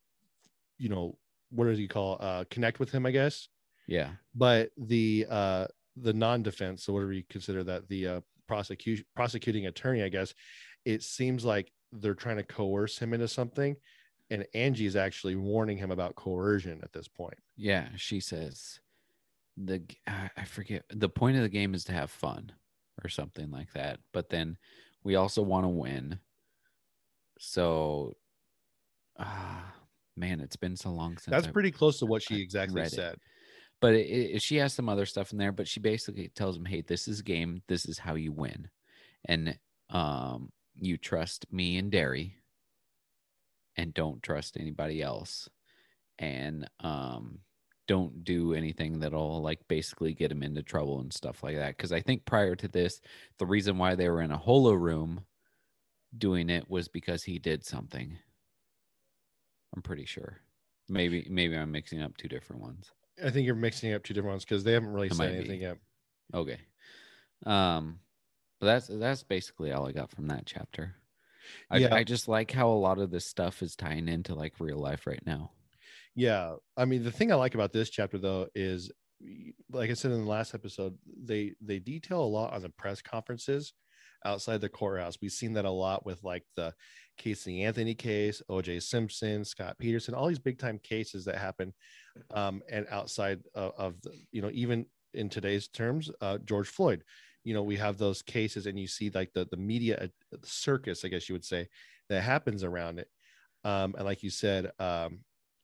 you 0.78 0.88
know 0.88 1.16
what 1.50 1.66
does 1.66 1.78
he 1.78 1.86
call 1.86 2.16
uh 2.20 2.44
connect 2.50 2.80
with 2.80 2.90
him 2.90 3.04
i 3.06 3.10
guess 3.10 3.48
Yeah, 3.86 4.10
but 4.34 4.70
the 4.76 5.26
uh 5.28 5.66
the 5.96 6.12
non-defense 6.12 6.84
so 6.84 6.92
whatever 6.92 7.12
you 7.12 7.22
consider 7.28 7.62
that 7.62 7.88
the 7.88 8.08
uh 8.08 8.20
prosecution 8.48 9.04
prosecuting 9.14 9.66
attorney 9.66 10.02
i 10.02 10.08
guess 10.08 10.34
it 10.84 11.04
seems 11.04 11.44
like 11.44 11.70
they're 11.92 12.14
trying 12.14 12.36
to 12.36 12.42
coerce 12.42 12.98
him 12.98 13.14
into 13.14 13.28
something 13.28 13.76
and 14.30 14.44
angie 14.54 14.86
is 14.86 14.96
actually 14.96 15.36
warning 15.36 15.78
him 15.78 15.92
about 15.92 16.16
coercion 16.16 16.80
at 16.82 16.92
this 16.92 17.06
point 17.06 17.38
yeah. 17.56 17.88
She 17.96 18.20
says, 18.20 18.80
the 19.56 19.82
I 20.06 20.44
forget 20.44 20.84
the 20.90 21.08
point 21.08 21.36
of 21.36 21.42
the 21.42 21.48
game 21.48 21.74
is 21.74 21.84
to 21.84 21.92
have 21.92 22.10
fun 22.10 22.52
or 23.02 23.08
something 23.08 23.50
like 23.50 23.72
that. 23.74 24.00
But 24.12 24.28
then 24.28 24.56
we 25.02 25.14
also 25.14 25.42
want 25.42 25.64
to 25.64 25.68
win. 25.68 26.18
So, 27.38 28.16
ah, 29.18 29.72
man, 30.16 30.40
it's 30.40 30.56
been 30.56 30.76
so 30.76 30.90
long 30.90 31.16
since 31.18 31.32
that's 31.32 31.46
I- 31.46 31.52
pretty 31.52 31.70
close 31.70 31.98
to 32.00 32.06
what 32.06 32.22
she 32.22 32.40
exactly 32.40 32.84
said. 32.88 33.14
it. 33.14 33.20
But 33.84 33.92
it, 33.92 34.36
it, 34.36 34.42
she 34.42 34.56
has 34.56 34.72
some 34.72 34.88
other 34.88 35.04
stuff 35.04 35.30
in 35.30 35.36
there 35.36 35.52
but 35.52 35.68
she 35.68 35.78
basically 35.78 36.28
tells 36.28 36.56
him 36.56 36.64
hey 36.64 36.80
this 36.80 37.06
is 37.06 37.20
a 37.20 37.22
game. 37.22 37.60
This 37.68 37.84
is 37.84 37.98
how 37.98 38.14
you 38.14 38.32
win. 38.32 38.70
And 39.26 39.58
um 39.90 40.50
you 40.80 40.96
trust 40.96 41.44
me 41.52 41.76
and 41.76 41.92
Derry 41.92 42.36
and 43.76 43.92
don't 43.92 44.22
trust 44.22 44.56
anybody 44.58 45.02
else. 45.02 45.50
And 46.18 46.66
um 46.80 47.40
don't 47.86 48.24
do 48.24 48.54
anything 48.54 49.00
that'll 49.00 49.42
like 49.42 49.60
basically 49.68 50.14
get 50.14 50.32
him 50.32 50.42
into 50.42 50.62
trouble 50.62 51.00
and 51.00 51.12
stuff 51.12 51.42
like 51.42 51.56
that. 51.56 51.76
Because 51.76 51.92
i 51.92 52.00
think 52.00 52.24
prior 52.24 52.56
to 52.56 52.68
this 52.68 53.02
the 53.38 53.44
reason 53.44 53.76
why 53.76 53.94
they 53.94 54.08
were 54.08 54.22
in 54.22 54.32
a 54.32 54.38
holo 54.38 54.72
room 54.72 55.26
doing 56.16 56.48
it 56.48 56.70
was 56.70 56.88
because 56.88 57.22
he 57.24 57.38
did 57.38 57.66
something. 57.66 58.16
I'm 59.76 59.82
pretty 59.82 60.06
sure. 60.06 60.38
Maybe 60.88 61.26
maybe 61.28 61.54
i'm 61.54 61.70
mixing 61.70 62.00
up 62.00 62.16
two 62.16 62.28
different 62.28 62.62
ones 62.62 62.90
I 63.22 63.30
think 63.30 63.46
you're 63.46 63.54
mixing 63.54 63.92
up 63.92 64.02
two 64.02 64.14
different 64.14 64.32
ones 64.32 64.44
because 64.44 64.64
they 64.64 64.72
haven't 64.72 64.92
really 64.92 65.08
It 65.08 65.14
said 65.14 65.18
might 65.18 65.30
be. 65.32 65.38
anything 65.38 65.60
yet. 65.62 65.78
Okay. 66.32 66.58
Um 67.46 68.00
but 68.60 68.66
that's 68.66 68.86
that's 68.88 69.22
basically 69.22 69.72
all 69.72 69.86
I 69.86 69.92
got 69.92 70.10
from 70.10 70.28
that 70.28 70.46
chapter. 70.46 70.94
I, 71.70 71.78
Yeah. 71.78 71.94
I 71.94 72.04
just 72.04 72.28
like 72.28 72.50
how 72.50 72.68
a 72.70 72.72
lot 72.72 72.98
of 72.98 73.10
this 73.10 73.26
stuff 73.26 73.62
is 73.62 73.76
tying 73.76 74.08
into 74.08 74.34
like 74.34 74.60
real 74.60 74.78
life 74.78 75.06
right 75.06 75.22
now. 75.26 75.50
Yeah, 76.14 76.54
I 76.76 76.84
mean 76.84 77.02
the 77.02 77.10
thing 77.12 77.32
I 77.32 77.34
like 77.36 77.54
about 77.54 77.72
this 77.72 77.90
chapter 77.90 78.18
though 78.18 78.48
is, 78.54 78.90
like 79.70 79.90
I 79.90 79.94
said 79.94 80.12
in 80.12 80.22
the 80.22 80.30
last 80.30 80.54
episode, 80.54 80.96
they 81.22 81.54
they 81.60 81.78
detail 81.80 82.22
a 82.22 82.24
lot 82.24 82.52
on 82.52 82.62
the 82.62 82.68
press 82.70 83.02
conferences 83.02 83.72
outside 84.24 84.60
the 84.60 84.68
courthouse. 84.68 85.18
We've 85.20 85.30
seen 85.32 85.52
that 85.54 85.64
a 85.66 85.70
lot 85.70 86.06
with 86.06 86.22
like 86.22 86.44
the 86.56 86.72
Casey 87.18 87.62
Anthony 87.64 87.94
case, 87.94 88.40
O.J. 88.48 88.80
Simpson, 88.80 89.44
Scott 89.44 89.76
Peterson, 89.78 90.14
all 90.14 90.28
these 90.28 90.38
big 90.38 90.58
time 90.58 90.78
cases 90.82 91.24
that 91.26 91.36
happen, 91.36 91.74
um, 92.32 92.62
and 92.70 92.86
outside 92.90 93.40
of, 93.54 93.72
of 93.76 94.02
the, 94.02 94.10
you 94.32 94.42
know 94.42 94.50
even 94.52 94.86
in 95.14 95.28
today's 95.28 95.68
terms, 95.68 96.10
uh, 96.20 96.38
George 96.38 96.68
Floyd. 96.68 97.04
You 97.44 97.52
know, 97.54 97.62
we 97.62 97.76
have 97.76 97.98
those 97.98 98.22
cases, 98.22 98.66
and 98.66 98.78
you 98.80 98.86
see 98.86 99.10
like 99.10 99.32
the 99.34 99.46
the 99.50 99.56
media 99.56 99.98
uh, 100.32 100.36
circus, 100.44 101.04
I 101.04 101.08
guess 101.08 101.28
you 101.28 101.34
would 101.34 101.44
say, 101.44 101.68
that 102.08 102.22
happens 102.22 102.64
around 102.64 102.98
it. 102.98 103.08
Um, 103.64 103.94
and 103.96 104.04
like 104.06 104.22
you 104.22 104.30
said, 104.30 104.72
um, 104.78 105.20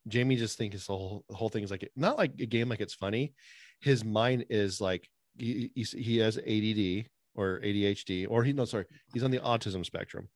Jamie 0.07 0.37
just 0.37 0.59
thinks 0.59 0.87
the 0.87 0.97
whole 0.97 1.25
the 1.29 1.37
whole 1.37 1.49
thing 1.49 1.65
is 1.65 1.71
like 1.71 1.91
not 1.97 2.19
like 2.19 2.33
a 2.39 2.47
game 2.47 2.69
like 2.69 2.81
it's 2.81 2.95
funny. 2.95 3.33
His 3.81 4.05
mind 4.05 4.45
is 4.51 4.81
like 4.81 5.09
he 5.39 5.71
he, 5.75 5.83
he 5.83 6.19
has 6.19 6.37
ADD 6.37 7.09
or 7.35 7.61
ADHD 7.65 8.27
or 8.29 8.45
he 8.45 8.53
no 8.53 8.67
sorry 8.67 8.85
he's 9.15 9.25
on 9.25 9.31
the 9.31 9.39
autism 9.39 9.85
spectrum, 9.85 10.29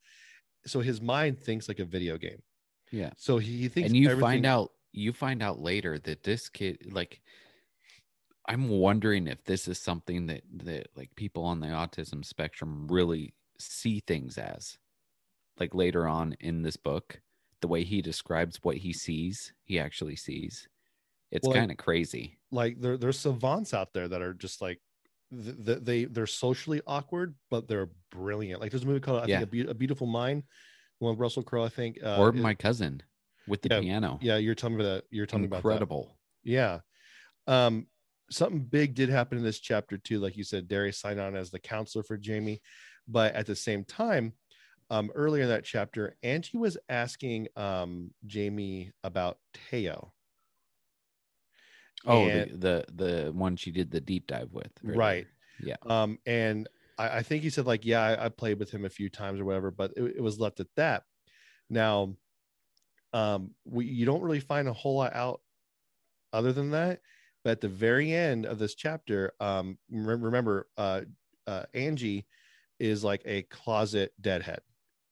so 0.66 0.80
his 0.80 1.00
mind 1.02 1.38
thinks 1.38 1.68
like 1.68 1.78
a 1.78 1.84
video 1.84 2.16
game. 2.16 2.42
Yeah. 2.90 3.10
So 3.18 3.36
he, 3.38 3.58
he 3.58 3.68
thinks 3.68 3.90
and 3.90 3.96
you 3.98 4.06
everything- 4.08 4.20
find 4.20 4.46
out 4.46 4.70
you 4.94 5.12
find 5.12 5.42
out 5.42 5.60
later 5.60 5.98
that 5.98 6.22
this 6.22 6.48
kid 6.48 6.78
like 6.92 7.20
I'm 8.46 8.68
wondering 8.68 9.26
if 9.26 9.42
this 9.44 9.68
is 9.68 9.78
something 9.78 10.26
that 10.26 10.42
that 10.64 10.88
like 10.96 11.14
people 11.16 11.44
on 11.44 11.60
the 11.60 11.68
autism 11.68 12.24
spectrum 12.24 12.86
really 12.88 13.34
see 13.58 14.00
things 14.00 14.38
as. 14.38 14.78
Like 15.58 15.74
later 15.74 16.06
on 16.08 16.34
in 16.40 16.62
this 16.62 16.76
book, 16.76 17.20
the 17.60 17.68
way 17.68 17.84
he 17.84 18.02
describes 18.02 18.58
what 18.62 18.76
he 18.76 18.92
sees, 18.92 19.52
he 19.64 19.78
actually 19.78 20.16
sees. 20.16 20.68
It's 21.30 21.46
Well, 21.46 21.56
kind 21.56 21.70
of 21.70 21.76
crazy. 21.78 22.38
like 22.50 22.80
there 22.80 22.96
there's 22.96 23.18
savants 23.18 23.72
out 23.74 23.92
there 23.92 24.08
that 24.08 24.20
are 24.22 24.34
just 24.34 24.60
like 24.60 24.80
th- 25.32 25.64
th- 25.64 25.78
they 25.82 26.04
they're 26.04 26.26
socially 26.26 26.80
awkward 26.86 27.34
but 27.50 27.66
they're 27.66 27.90
brilliant. 28.10 28.60
Like 28.60 28.70
there's 28.70 28.84
a 28.84 28.86
movie 28.86 29.00
called 29.00 29.22
I 29.24 29.26
Yeah. 29.26 29.40
think 29.40 29.52
a, 29.54 29.64
Beau- 29.64 29.70
a 29.70 29.74
Beautiful 29.74 30.06
Mind, 30.06 30.42
one 30.98 31.12
with 31.12 31.20
Russell 31.20 31.42
Crowe 31.42 31.64
I 31.64 31.68
think. 31.70 31.98
Uh, 32.02 32.18
or 32.18 32.28
it- 32.28 32.34
my 32.36 32.54
cousin 32.54 33.02
with 33.48 33.62
the 33.62 33.68
yeah, 33.70 33.80
piano. 33.80 34.18
yeah, 34.22 34.36
you're 34.36 34.54
telling 34.54 34.76
me 34.78 34.84
that 34.84 35.04
you're 35.10 35.26
telling 35.26 35.42
me 35.42 35.46
about. 35.48 35.58
Incredible. 35.58 36.18
Yeah. 36.42 36.80
Um, 37.46 37.86
something 38.30 38.60
big 38.60 38.94
did 38.94 39.08
happen 39.10 39.38
in 39.38 39.44
this 39.44 39.60
chapter 39.60 39.98
too. 39.98 40.18
Like 40.18 40.36
you 40.36 40.44
said, 40.44 40.66
Darius 40.68 40.98
signed 40.98 41.20
on 41.20 41.36
as 41.36 41.50
the 41.50 41.58
counselor 41.58 42.02
for 42.04 42.16
Jamie, 42.16 42.60
but 43.06 43.34
at 43.34 43.46
the 43.46 43.54
same 43.56 43.84
time, 43.84 44.32
um, 44.90 45.10
earlier 45.14 45.42
in 45.44 45.48
that 45.48 45.64
chapter, 45.64 46.16
Angie 46.22 46.58
was 46.58 46.76
asking 46.88 47.48
um 47.56 48.10
Jamie 48.26 48.92
about 49.02 49.38
Teo. 49.70 50.12
Oh, 52.06 52.26
And- 52.26 52.60
the, 52.60 52.84
the 52.96 53.04
the 53.24 53.32
one 53.32 53.56
she 53.56 53.70
did 53.70 53.90
the 53.90 54.00
deep 54.00 54.26
dive 54.26 54.52
with. 54.52 54.70
earlier. 54.84 54.98
Right. 54.98 55.26
Yeah. 55.62 55.76
Um, 55.86 56.18
and 56.26 56.68
I, 56.98 57.18
I 57.18 57.22
think 57.22 57.42
he 57.42 57.50
said 57.50 57.66
like, 57.66 57.84
yeah, 57.84 58.00
I, 58.02 58.26
I 58.26 58.28
played 58.28 58.58
with 58.58 58.70
him 58.70 58.84
a 58.84 58.90
few 58.90 59.08
times 59.08 59.40
or 59.40 59.44
whatever, 59.44 59.70
but 59.70 59.92
it, 59.96 60.16
it 60.16 60.20
was 60.22 60.38
left 60.40 60.60
at 60.60 60.66
that. 60.76 61.04
Now, 61.70 62.14
um, 63.14 63.52
we 63.64 63.86
you 63.86 64.04
don't 64.04 64.20
really 64.20 64.40
find 64.40 64.68
a 64.68 64.72
whole 64.72 64.96
lot 64.96 65.14
out 65.14 65.40
other 66.32 66.52
than 66.52 66.72
that. 66.72 67.00
But 67.44 67.50
at 67.52 67.60
the 67.60 67.68
very 67.68 68.12
end 68.12 68.44
of 68.44 68.58
this 68.58 68.74
chapter, 68.74 69.32
um, 69.38 69.78
rem- 69.90 70.22
remember, 70.22 70.66
uh, 70.76 71.02
uh, 71.46 71.64
Angie 71.74 72.26
is 72.80 73.04
like 73.04 73.22
a 73.24 73.42
closet 73.42 74.12
deadhead. 74.20 74.60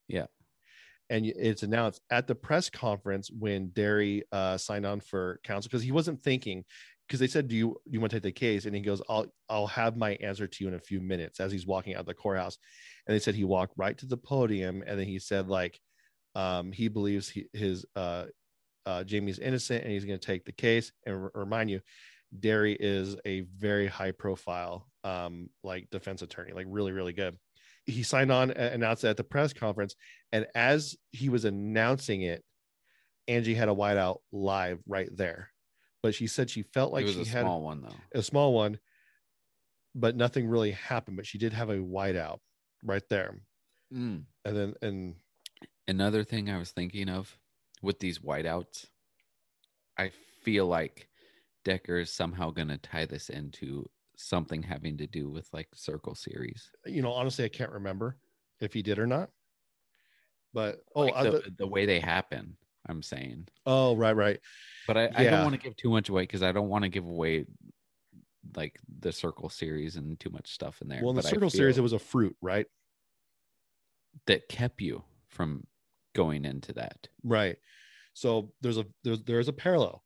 Yeah. 0.07 0.25
And 1.09 1.25
it's 1.25 1.63
announced 1.63 2.01
at 2.09 2.27
the 2.27 2.35
press 2.35 2.69
conference 2.69 3.29
when 3.31 3.69
Derry 3.69 4.23
uh, 4.31 4.57
signed 4.57 4.85
on 4.85 4.99
for 4.99 5.39
counsel 5.43 5.69
because 5.69 5.83
he 5.83 5.91
wasn't 5.91 6.23
thinking 6.23 6.65
because 7.07 7.19
they 7.19 7.27
said, 7.27 7.47
"Do 7.47 7.55
you 7.55 7.77
you 7.85 7.99
want 7.99 8.11
to 8.11 8.15
take 8.15 8.23
the 8.23 8.31
case?" 8.31 8.65
And 8.65 8.75
he 8.75 8.81
goes, 8.81 9.01
"I'll 9.09 9.27
I'll 9.49 9.67
have 9.67 9.97
my 9.97 10.13
answer 10.15 10.47
to 10.47 10.63
you 10.63 10.69
in 10.69 10.73
a 10.73 10.79
few 10.79 11.01
minutes." 11.01 11.39
As 11.39 11.51
he's 11.51 11.67
walking 11.67 11.93
out 11.93 12.05
the 12.05 12.13
courthouse, 12.13 12.57
and 13.05 13.13
they 13.13 13.19
said 13.19 13.35
he 13.35 13.43
walked 13.43 13.73
right 13.77 13.97
to 13.97 14.05
the 14.05 14.17
podium, 14.17 14.83
and 14.87 14.97
then 14.97 15.05
he 15.05 15.19
said 15.19 15.49
like, 15.49 15.79
um, 16.35 16.71
he 16.71 16.87
believes 16.87 17.29
he, 17.29 17.45
his 17.53 17.85
uh, 17.95 18.25
uh, 18.85 19.03
Jamie's 19.03 19.39
innocent, 19.39 19.83
and 19.83 19.91
he's 19.91 20.05
going 20.05 20.19
to 20.19 20.25
take 20.25 20.45
the 20.45 20.51
case. 20.51 20.91
And 21.05 21.15
r- 21.15 21.31
remind 21.35 21.69
you, 21.69 21.81
Derry 22.39 22.73
is 22.79 23.15
a 23.25 23.41
very 23.41 23.87
high 23.87 24.11
profile 24.11 24.87
um, 25.03 25.49
like 25.63 25.89
defense 25.91 26.21
attorney, 26.21 26.53
like 26.53 26.65
really 26.69 26.91
really 26.91 27.13
good. 27.13 27.37
He 27.85 28.01
signed 28.03 28.31
on, 28.31 28.51
uh, 28.51 28.69
announced 28.73 29.03
it 29.03 29.09
at 29.09 29.17
the 29.17 29.23
press 29.25 29.51
conference, 29.53 29.95
and 30.31 30.47
as 30.55 30.95
he 31.11 31.29
was 31.29 31.43
announcing 31.45 32.21
it, 32.21 32.43
Angie 33.27 33.53
had 33.53 33.67
a 33.69 33.73
whiteout 33.75 34.17
live 34.31 34.79
right 34.87 35.09
there. 35.15 35.49
But 36.01 36.15
she 36.15 36.27
said 36.27 36.49
she 36.49 36.63
felt 36.63 36.91
like 36.93 37.07
she 37.07 37.21
a 37.21 37.25
had 37.25 37.41
a 37.43 37.45
small 37.45 37.61
one 37.61 37.81
though. 37.81 38.19
a 38.19 38.23
small 38.23 38.53
one, 38.53 38.79
but 39.95 40.15
nothing 40.15 40.47
really 40.47 40.71
happened. 40.71 41.17
But 41.17 41.25
she 41.27 41.37
did 41.37 41.53
have 41.53 41.69
a 41.69 41.77
whiteout 41.77 42.39
right 42.83 43.03
there, 43.09 43.35
Mm. 43.93 44.23
and 44.45 44.55
then 44.57 44.73
and 44.81 45.15
Another 45.87 46.23
thing 46.23 46.49
I 46.49 46.57
was 46.57 46.71
thinking 46.71 47.09
of 47.09 47.37
with 47.81 47.99
these 47.99 48.19
whiteouts, 48.19 48.85
I 49.97 50.11
feel 50.41 50.65
like 50.65 51.09
Dekker 51.65 52.01
is 52.01 52.11
somehow 52.11 52.51
going 52.51 52.69
to 52.69 52.77
tie 52.77 53.05
this 53.05 53.29
into 53.29 53.89
something 54.15 54.63
having 54.63 54.97
to 54.97 55.07
do 55.07 55.29
with 55.29 55.47
like 55.53 55.67
Circle 55.73 56.15
Series. 56.15 56.69
you 56.85 57.01
know 57.01 57.11
honestly 57.11 57.43
I 57.45 57.49
can't 57.49 57.71
remember 57.71 58.17
if 58.61 58.73
he 58.73 58.81
did 58.81 58.99
or 58.99 59.07
not. 59.07 59.29
But 60.53 60.83
oh 60.95 61.01
Like 61.01 61.15
I- 61.15 61.23
the, 61.23 61.43
the 61.57 61.67
way 61.67 61.85
they 61.85 61.99
happen, 61.99 62.55
I'm 62.87 63.01
saying. 63.01 63.47
oh 63.65 63.95
right 63.95 64.15
right 64.15 64.39
But 64.87 64.97
I, 64.97 65.09
I 65.15 65.23
don't 65.25 65.43
want 65.43 65.55
to 65.55 65.61
give 65.61 65.75
too 65.75 65.89
much 65.89 66.09
away 66.09 66.23
because 66.23 66.43
I 66.43 66.51
don't 66.51 66.69
want 66.69 66.83
to 66.83 66.89
give 66.89 67.05
away 67.05 67.45
like 68.55 68.79
the 68.99 69.11
Circle 69.11 69.49
Series 69.49 69.95
and 69.95 70.19
too 70.19 70.29
much 70.29 70.51
stuff 70.51 70.81
in 70.81 70.87
there. 70.87 70.99
well 71.01 71.09
in 71.09 71.15
the 71.15 71.21
But 71.23 71.29
circle 71.31 71.49
series 71.49 71.77
it 71.77 71.81
was 71.81 71.93
a 71.93 71.99
fruit 71.99 72.35
right 72.41 72.67
that 74.27 74.47
kept 74.47 74.79
you 74.81 75.03
from 75.29 75.65
going 76.13 76.45
into 76.45 76.73
that. 76.73 77.07
right. 77.23 77.57
So 78.15 78.51
there's 78.61 78.77
a 78.77 78.85
there's 79.03 79.23
there's 79.23 79.47
a 79.47 79.53
parallel. 79.53 80.03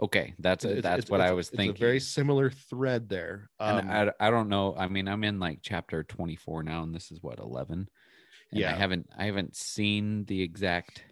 Okay, 0.00 0.34
that's 0.38 0.64
It's- 0.64 0.82
that's 0.82 0.98
it's- 1.00 1.10
what 1.10 1.20
I 1.20 1.24
it's- 1.26 1.36
was 1.36 1.48
it's 1.48 1.56
thinking. 1.56 1.76
A 1.76 1.86
very 1.86 2.00
similar 2.00 2.50
thread 2.50 3.08
there. 3.08 3.50
Um, 3.60 3.78
and 3.78 3.90
I, 3.90 4.12
I 4.20 4.30
don't 4.30 4.48
know. 4.48 4.74
I 4.76 4.86
mean, 4.88 5.08
I'm 5.08 5.24
in 5.24 5.38
like 5.40 5.58
chapter 5.62 6.02
24 6.04 6.62
now, 6.62 6.82
and 6.84 6.94
this 6.94 7.10
is 7.10 7.20
what 7.22 7.38
11. 7.40 7.88
And 8.52 8.60
Yeah. 8.60 8.70
I 8.72 8.76
haven't 8.76 9.08
I 9.18 9.24
haven't 9.26 9.56
seen 9.56 10.24
the 10.26 10.40
exact 10.42 11.04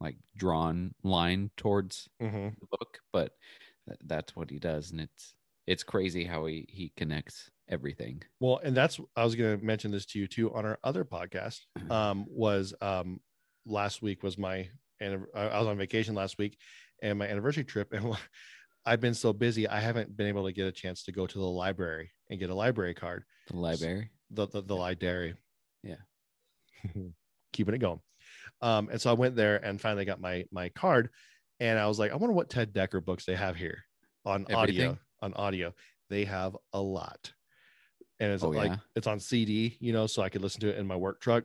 like 0.00 0.16
drawn 0.36 0.94
line 1.04 1.50
towards 1.56 2.08
mhm. 2.20 2.58
the 2.58 2.66
book, 2.70 2.98
but 3.12 3.32
th- 3.86 4.00
that's 4.06 4.34
what 4.34 4.50
he 4.50 4.58
does, 4.58 4.90
and 4.90 5.00
it's 5.00 5.34
it's 5.66 5.84
crazy 5.84 6.24
how 6.24 6.46
he 6.46 6.66
he 6.68 6.92
connects 6.96 7.50
everything. 7.68 8.22
Well, 8.40 8.58
and 8.64 8.76
that's 8.76 8.98
I 9.16 9.22
was 9.24 9.34
going 9.36 9.58
to 9.58 9.64
mention 9.64 9.90
this 9.90 10.06
to 10.06 10.18
you 10.18 10.26
too 10.26 10.52
on 10.54 10.64
our 10.66 10.78
other 10.82 11.04
podcast. 11.04 11.60
Um, 11.90 12.26
was 12.28 12.74
um 12.80 13.20
last 13.66 14.02
week 14.02 14.22
was 14.22 14.38
my 14.38 14.68
and 15.00 15.24
I 15.34 15.58
was 15.58 15.66
on 15.66 15.76
vacation 15.78 16.14
last 16.14 16.38
week 16.38 16.58
and 17.02 17.18
my 17.18 17.28
anniversary 17.28 17.64
trip 17.64 17.92
and 17.92 18.16
I've 18.86 19.00
been 19.00 19.14
so 19.14 19.32
busy 19.32 19.68
I 19.68 19.80
haven't 19.80 20.16
been 20.16 20.26
able 20.26 20.46
to 20.46 20.52
get 20.52 20.66
a 20.66 20.72
chance 20.72 21.04
to 21.04 21.12
go 21.12 21.26
to 21.26 21.38
the 21.38 21.44
library 21.44 22.10
and 22.30 22.40
get 22.40 22.50
a 22.50 22.54
library 22.54 22.94
card. 22.94 23.24
The 23.48 23.56
library. 23.56 24.10
The 24.30 24.48
the, 24.48 24.62
the 24.62 24.76
library. 24.76 25.34
Yeah. 25.82 25.96
Keeping 27.52 27.74
it 27.74 27.78
going. 27.78 28.00
Um, 28.60 28.88
and 28.90 29.00
so 29.00 29.10
I 29.10 29.14
went 29.14 29.36
there 29.36 29.56
and 29.56 29.80
finally 29.80 30.04
got 30.04 30.20
my 30.20 30.44
my 30.50 30.68
card 30.70 31.10
and 31.60 31.78
I 31.78 31.86
was 31.86 31.98
like, 31.98 32.10
I 32.10 32.16
wonder 32.16 32.34
what 32.34 32.50
Ted 32.50 32.72
Dekker 32.72 33.04
books 33.04 33.24
they 33.24 33.36
have 33.36 33.56
here 33.56 33.84
on 34.24 34.46
audio. 34.52 34.98
On 35.20 35.32
audio. 35.34 35.72
They 36.10 36.24
have 36.24 36.56
a 36.72 36.80
lot. 36.80 37.32
And 38.18 38.32
it's 38.32 38.42
Oh, 38.42 38.50
like 38.50 38.70
yeah? 38.70 38.76
it's 38.96 39.06
on 39.06 39.20
CD, 39.20 39.76
you 39.80 39.92
know, 39.92 40.06
so 40.06 40.22
I 40.22 40.28
could 40.28 40.42
listen 40.42 40.60
to 40.62 40.70
it 40.70 40.78
in 40.78 40.86
my 40.86 40.96
work 40.96 41.20
truck. 41.20 41.44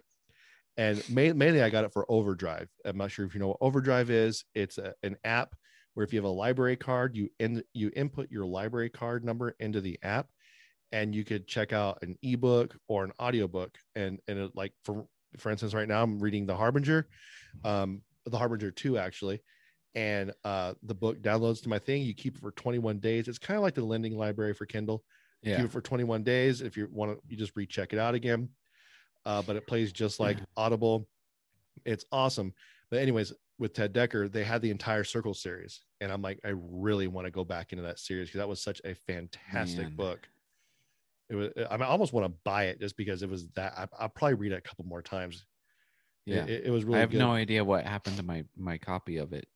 And 0.77 1.03
ma- 1.09 1.33
mainly 1.33 1.61
I 1.63 1.69
got 1.69 1.85
it 1.85 1.93
for 1.93 2.05
Overdrive. 2.09 2.69
I'm 2.85 2.97
not 2.97 3.11
sure 3.11 3.25
if 3.25 3.33
you 3.33 3.39
know 3.39 3.47
what 3.49 3.57
Overdrive 3.61 4.09
is. 4.09 4.45
It's 4.53 4.77
a, 4.77 4.93
an 5.03 5.17
app 5.23 5.55
where 5.95 6.03
if 6.03 6.13
you 6.13 6.19
have 6.19 6.25
a 6.25 6.29
library 6.29 6.75
card, 6.75 7.15
you 7.15 7.29
in, 7.39 7.63
you 7.73 7.91
input 7.95 8.29
your 8.29 8.45
library 8.45 8.89
card 8.89 9.25
number 9.25 9.55
into 9.59 9.81
the 9.81 9.97
app 10.03 10.27
and 10.91 11.13
you 11.15 11.23
could 11.23 11.47
check 11.47 11.73
out 11.73 12.03
an 12.03 12.15
ebook 12.21 12.77
or 12.87 13.03
an 13.03 13.11
audiobook. 13.19 13.75
And 13.95 14.19
and 14.27 14.37
it, 14.37 14.51
like 14.55 14.73
for 14.85 15.07
for 15.39 15.51
instance 15.51 15.73
right 15.73 15.87
now 15.87 16.03
I'm 16.03 16.19
reading 16.19 16.45
The 16.45 16.55
Harbinger 16.55 17.07
um 17.65 18.01
The 18.25 18.37
Harbinger 18.37 18.71
2 18.71 18.97
actually. 18.99 19.41
And 19.95 20.31
uh 20.43 20.75
the 20.83 20.93
book 20.93 21.21
downloads 21.23 21.63
to 21.63 21.69
my 21.69 21.79
thing. 21.79 22.03
You 22.03 22.13
keep 22.13 22.35
it 22.35 22.41
for 22.41 22.51
21 22.51 22.99
days. 22.99 23.27
It's 23.27 23.39
kind 23.39 23.57
of 23.57 23.63
like 23.63 23.73
the 23.73 23.83
lending 23.83 24.15
library 24.15 24.53
for 24.53 24.67
Kindle. 24.67 25.03
Keep 25.43 25.57
Yeah. 25.57 25.63
it 25.63 25.71
for 25.71 25.81
21 25.81 26.23
days. 26.23 26.61
If 26.61 26.77
you 26.77 26.87
want 26.91 27.17
to 27.17 27.21
you 27.27 27.35
just 27.35 27.55
recheck 27.55 27.93
it 27.93 27.99
out 27.99 28.13
again 28.13 28.49
uh, 29.27 29.41
but 29.43 29.55
it 29.55 29.67
plays 29.67 29.91
just 29.91 30.19
like 30.19 30.37
audible. 30.55 31.07
It's 31.85 32.05
awesome. 32.11 32.53
But 32.89 32.99
anyways 32.99 33.33
with 33.59 33.73
ted 33.73 33.93
dekker 33.93 34.31
they 34.31 34.43
had 34.43 34.61
the 34.61 34.69
entire 34.69 35.03
circle 35.03 35.33
series 35.33 35.81
and 36.01 36.11
i'm 36.11 36.21
like 36.21 36.39
i 36.45 36.51
really 36.55 37.07
want 37.07 37.25
to 37.25 37.31
go 37.31 37.43
back 37.43 37.71
into 37.71 37.83
that 37.83 37.99
series 37.99 38.27
because 38.27 38.39
that 38.39 38.47
was 38.47 38.61
such 38.61 38.81
a 38.85 38.93
fantastic 38.93 39.87
Man. 39.87 39.95
book. 39.95 40.27
It 41.29 41.35
was 41.35 41.49
i, 41.69 41.75
mean, 41.75 41.81
I 41.81 41.87
almost 41.87 42.13
want 42.13 42.25
to 42.25 42.39
buy 42.45 42.65
it 42.65 42.79
just 42.79 42.95
because 42.95 43.23
it 43.23 43.29
was 43.29 43.47
that 43.55 43.73
I, 43.77 43.87
i'll 43.99 44.09
probably 44.09 44.35
read 44.35 44.51
it 44.51 44.57
a 44.57 44.61
couple 44.61 44.85
more 44.85 45.01
times. 45.01 45.45
Yeah. 46.25 46.45
it, 46.45 46.65
it 46.65 46.69
was 46.69 46.83
really 46.83 46.97
I 46.97 47.01
have 47.01 47.11
good. 47.11 47.19
no 47.19 47.31
idea 47.31 47.63
what 47.63 47.85
happened 47.85 48.17
to 48.17 48.23
my 48.23 48.43
my 48.55 48.77
copy 48.77 49.17
of 49.17 49.33
it. 49.33 49.47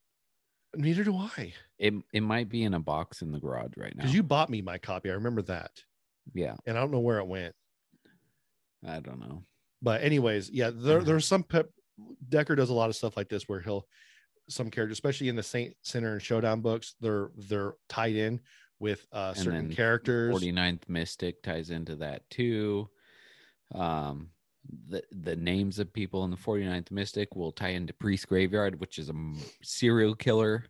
neither 0.76 1.04
do 1.04 1.16
i. 1.16 1.54
It 1.80 1.94
it 2.12 2.22
might 2.22 2.50
be 2.50 2.64
in 2.64 2.74
a 2.74 2.80
box 2.80 3.22
in 3.22 3.32
the 3.32 3.40
garage 3.40 3.74
right 3.78 3.96
now. 3.96 4.02
because 4.02 4.16
you 4.16 4.24
bought 4.24 4.50
me 4.50 4.62
my 4.62 4.78
copy. 4.78 5.10
I 5.10 5.14
remember 5.14 5.44
that. 5.44 5.72
Yeah, 6.34 6.56
and 6.66 6.78
i 6.78 6.82
don't 6.82 6.92
know 6.92 7.00
where 7.00 7.20
it 7.20 7.28
went. 7.28 7.56
I 8.86 9.00
don't 9.00 9.20
know. 9.20 9.44
But 9.82 10.02
anyways 10.04 10.50
yeah 10.52 10.70
there, 10.74 11.02
Mhm. 11.02 11.06
there's 11.06 11.26
some 11.28 11.44
pep 11.44 11.70
dekker 12.30 12.56
does 12.56 12.70
a 12.70 12.74
lot 12.74 12.90
of 12.90 12.96
stuff 12.96 13.16
like 13.18 13.30
this 13.30 13.48
where 13.50 13.60
he'll 13.62 13.88
some 14.50 14.70
characters 14.70 14.96
especially 14.96 15.30
in 15.30 15.36
the 15.36 15.44
saint 15.44 15.76
center 15.82 16.14
and 16.14 16.22
showdown 16.22 16.62
books 16.62 16.96
they're 17.00 17.30
they're 17.38 17.74
tied 17.90 18.16
in 18.16 18.40
with 18.80 19.06
uh 19.12 19.34
certain 19.34 19.72
characters 19.74 20.34
49th 20.36 20.90
Mystic 20.90 21.42
ties 21.44 21.70
into 21.70 21.96
that 21.98 22.28
too. 22.30 22.90
Um, 23.74 24.32
the 24.90 25.04
the 25.12 25.36
names 25.36 25.80
of 25.80 25.92
people 25.94 26.24
in 26.26 26.32
the 26.32 26.38
49th 26.38 26.92
Mystic 26.92 27.36
will 27.36 27.52
tie 27.52 27.70
into 27.70 27.94
Priest 27.94 28.28
Graveyard, 28.28 28.80
which 28.80 29.00
is 29.00 29.08
a 29.10 29.14
m- 29.14 29.38
serial 29.64 30.16
killer 30.16 30.66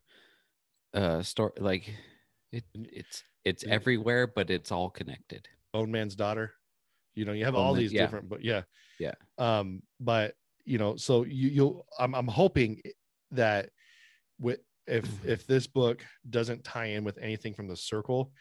uh 0.94 1.22
story. 1.22 1.54
Like 1.58 1.94
it, 2.52 2.64
it's 2.76 3.24
it's 3.46 3.64
everywhere, 3.64 4.28
but 4.28 4.50
it's 4.50 4.72
all 4.72 4.90
connected. 4.90 5.48
bone 5.74 5.92
man's 5.92 6.16
daughter 6.16 6.54
you 7.16 7.26
know 7.26 7.34
you 7.34 7.46
have 7.46 7.56
all 7.56 7.74
these 7.74 7.92
yeah. 7.94 8.02
different 8.02 8.30
but 8.30 8.44
yeah 8.44 8.62
Yeah. 9.00 9.14
um 9.38 9.82
but 10.00 10.34
you 10.66 10.78
know 10.78 10.96
so 10.96 11.24
you 11.26 11.50
you'll 11.50 11.86
i'm, 12.00 12.14
I'm 12.16 12.28
hoping 12.28 12.82
that 13.32 13.70
with 14.40 14.60
if 14.88 15.06
Mm-hmm. 15.06 15.30
if 15.30 15.46
this 15.48 15.68
book 15.68 16.04
doesn't 16.30 16.64
tie 16.64 16.86
in 16.88 17.04
with 17.04 17.18
anything 17.20 17.54
from 17.54 17.68
the 17.68 17.76
circle 17.78 18.32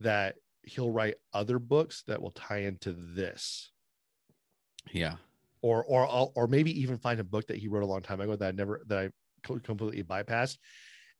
that 0.00 0.36
he'll 0.62 0.90
write 0.90 1.14
other 1.34 1.58
books 1.58 2.02
that 2.06 2.20
will 2.20 2.30
tie 2.32 2.62
into 2.62 2.92
this 2.92 3.70
Yeah, 4.92 5.16
or 5.62 5.84
or 5.84 6.06
I'll, 6.06 6.32
or 6.34 6.46
maybe 6.46 6.80
even 6.80 6.96
find 6.98 7.20
a 7.20 7.24
book 7.24 7.46
that 7.48 7.58
he 7.58 7.68
wrote 7.68 7.82
a 7.82 7.86
long 7.86 8.00
time 8.02 8.20
ago 8.20 8.34
that 8.36 8.48
I 8.48 8.52
never 8.52 8.82
that 8.88 8.98
I 8.98 9.10
completely 9.62 10.02
bypassed, 10.02 10.56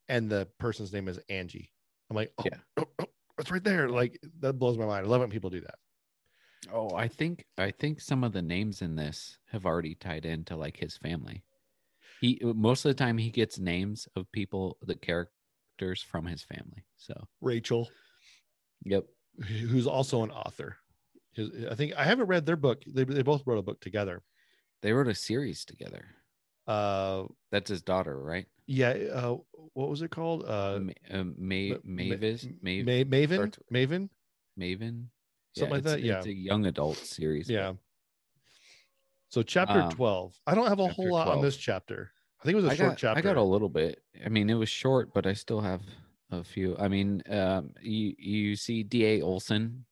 and 0.08 0.30
the 0.30 0.48
person's 0.58 0.92
name 0.92 1.08
is 1.08 1.18
Angie. 1.28 1.70
I'm 2.08 2.16
like, 2.16 2.32
oh, 2.38 2.44
Yeah. 2.46 2.58
oh, 2.78 2.84
oh, 3.00 3.04
it's 3.38 3.50
right 3.50 3.62
there. 3.62 3.88
Like 3.88 4.18
that 4.40 4.54
blows 4.54 4.78
my 4.78 4.86
mind. 4.86 5.06
I 5.06 5.08
love 5.08 5.20
when 5.20 5.30
people 5.30 5.50
do 5.50 5.60
that. 5.60 5.74
Oh, 6.72 6.94
I 6.94 7.08
think 7.08 7.44
I 7.58 7.70
think 7.70 8.00
some 8.00 8.24
of 8.24 8.32
the 8.32 8.42
names 8.42 8.82
in 8.82 8.96
this 8.96 9.38
have 9.50 9.66
already 9.66 9.94
tied 9.94 10.24
into 10.26 10.56
like 10.56 10.76
his 10.76 10.96
family. 10.96 11.44
He 12.20 12.40
most 12.42 12.84
of 12.84 12.90
the 12.90 12.94
time 13.02 13.18
he 13.18 13.30
gets 13.30 13.58
names 13.58 14.08
of 14.16 14.30
people, 14.32 14.76
the 14.82 14.94
characters 14.94 16.02
from 16.02 16.26
his 16.26 16.42
family. 16.42 16.84
So, 16.96 17.14
Rachel, 17.40 17.88
yep. 18.84 19.04
who's 19.46 19.86
also 19.86 20.22
an 20.22 20.30
author. 20.30 20.76
His- 21.32 21.50
I 21.70 21.74
think 21.74 21.94
I 21.96 22.04
haven't 22.04 22.26
read 22.26 22.46
their 22.46 22.56
book. 22.56 22.82
They 22.86 23.04
they 23.04 23.22
both 23.22 23.46
wrote 23.46 23.58
a 23.58 23.62
book 23.62 23.80
together. 23.80 24.22
They 24.82 24.92
wrote 24.92 25.08
a 25.08 25.14
series 25.14 25.64
together. 25.64 26.04
Uh, 26.66 27.24
That's 27.50 27.70
his 27.70 27.82
daughter, 27.82 28.18
right? 28.22 28.46
yeah. 28.66 28.90
Uh, 29.12 29.36
what 29.74 29.88
was 29.88 30.02
it 30.02 30.10
called? 30.10 30.44
Uh, 30.46 30.80
Ma- 30.80 30.92
uh, 31.10 31.24
Ma- 31.24 31.74
Ma- 31.84 32.04
Mavis, 32.04 32.46
Ma- 32.62 32.82
Ma- 32.82 33.04
Ma- 33.04 33.16
Maven, 33.16 33.58
Maven. 33.72 34.08
Maven. 34.58 35.04
Something 35.56 35.74
like 35.74 35.82
that. 35.84 36.02
Yeah, 36.02 36.18
it's 36.18 36.26
a 36.26 36.32
young 36.34 36.66
adult 36.66 36.96
series. 36.96 37.48
yeah. 37.50 37.72
So 39.28 39.42
chapter 39.42 39.80
Um, 39.82 39.90
twelve. 39.90 40.34
I 40.46 40.54
don't 40.54 40.66
have 40.66 40.80
a 40.80 40.88
whole 40.88 41.12
lot 41.12 41.28
on 41.28 41.40
this 41.40 41.56
chapter. 41.56 42.10
I 42.40 42.44
think 42.44 42.54
it 42.54 42.62
was 42.62 42.64
a 42.66 42.70
I 42.70 42.76
short 42.76 42.90
got, 42.90 42.98
chapter. 42.98 43.18
I 43.18 43.22
got 43.22 43.36
a 43.36 43.42
little 43.42 43.68
bit. 43.68 44.02
I 44.24 44.28
mean, 44.28 44.48
it 44.50 44.54
was 44.54 44.68
short, 44.68 45.12
but 45.14 45.26
I 45.26 45.34
still 45.34 45.60
have 45.60 45.82
a 46.30 46.42
few. 46.42 46.76
I 46.78 46.88
mean, 46.88 47.22
um, 47.28 47.70
you 47.80 48.14
you 48.18 48.56
see 48.56 48.82
DA 48.82 49.20
Olson, 49.22 49.84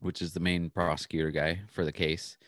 which 0.00 0.22
is 0.22 0.32
the 0.32 0.40
main 0.40 0.70
prosecutor 0.70 1.30
guy 1.30 1.60
for 1.68 1.84
the 1.84 1.92
case, 1.92 2.38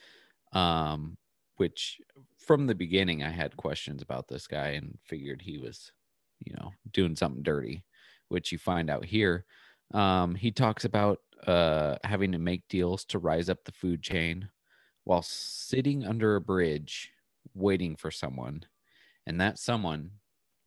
um, 0.53 1.17
which 1.57 2.01
from 2.39 2.67
the 2.67 2.75
beginning 2.75 3.23
I 3.23 3.31
had 3.31 3.57
questions 3.57 4.01
about 4.03 4.29
this 4.29 4.47
guy 4.47 4.69
and 4.71 4.99
figured 5.05 5.43
he 5.43 5.59
was, 5.59 5.93
you 6.41 6.55
know, 6.55 6.73
doing 6.93 7.15
something 7.15 7.43
dirty, 7.43 7.85
which 8.29 8.53
you 8.53 8.59
find 8.59 8.89
out 8.91 9.05
here. 9.05 9.45
Um, 9.93 10.35
he 10.35 10.51
talks 10.51 10.85
about 10.87 11.19
uh, 11.47 11.97
having 12.05 12.33
to 12.33 12.39
make 12.39 12.69
deals 12.69 13.05
to 13.07 13.19
rise 13.19 13.49
up 13.49 13.65
the 13.65 13.73
food 13.73 14.03
chain 14.03 14.49
while 15.05 15.23
sitting 15.23 16.05
under 16.05 16.37
a 16.37 16.41
bridge 16.41 17.11
waiting 17.55 17.97
for 17.97 18.11
someone. 18.11 18.65
And 19.27 19.41
that 19.41 19.59
someone 19.59 20.13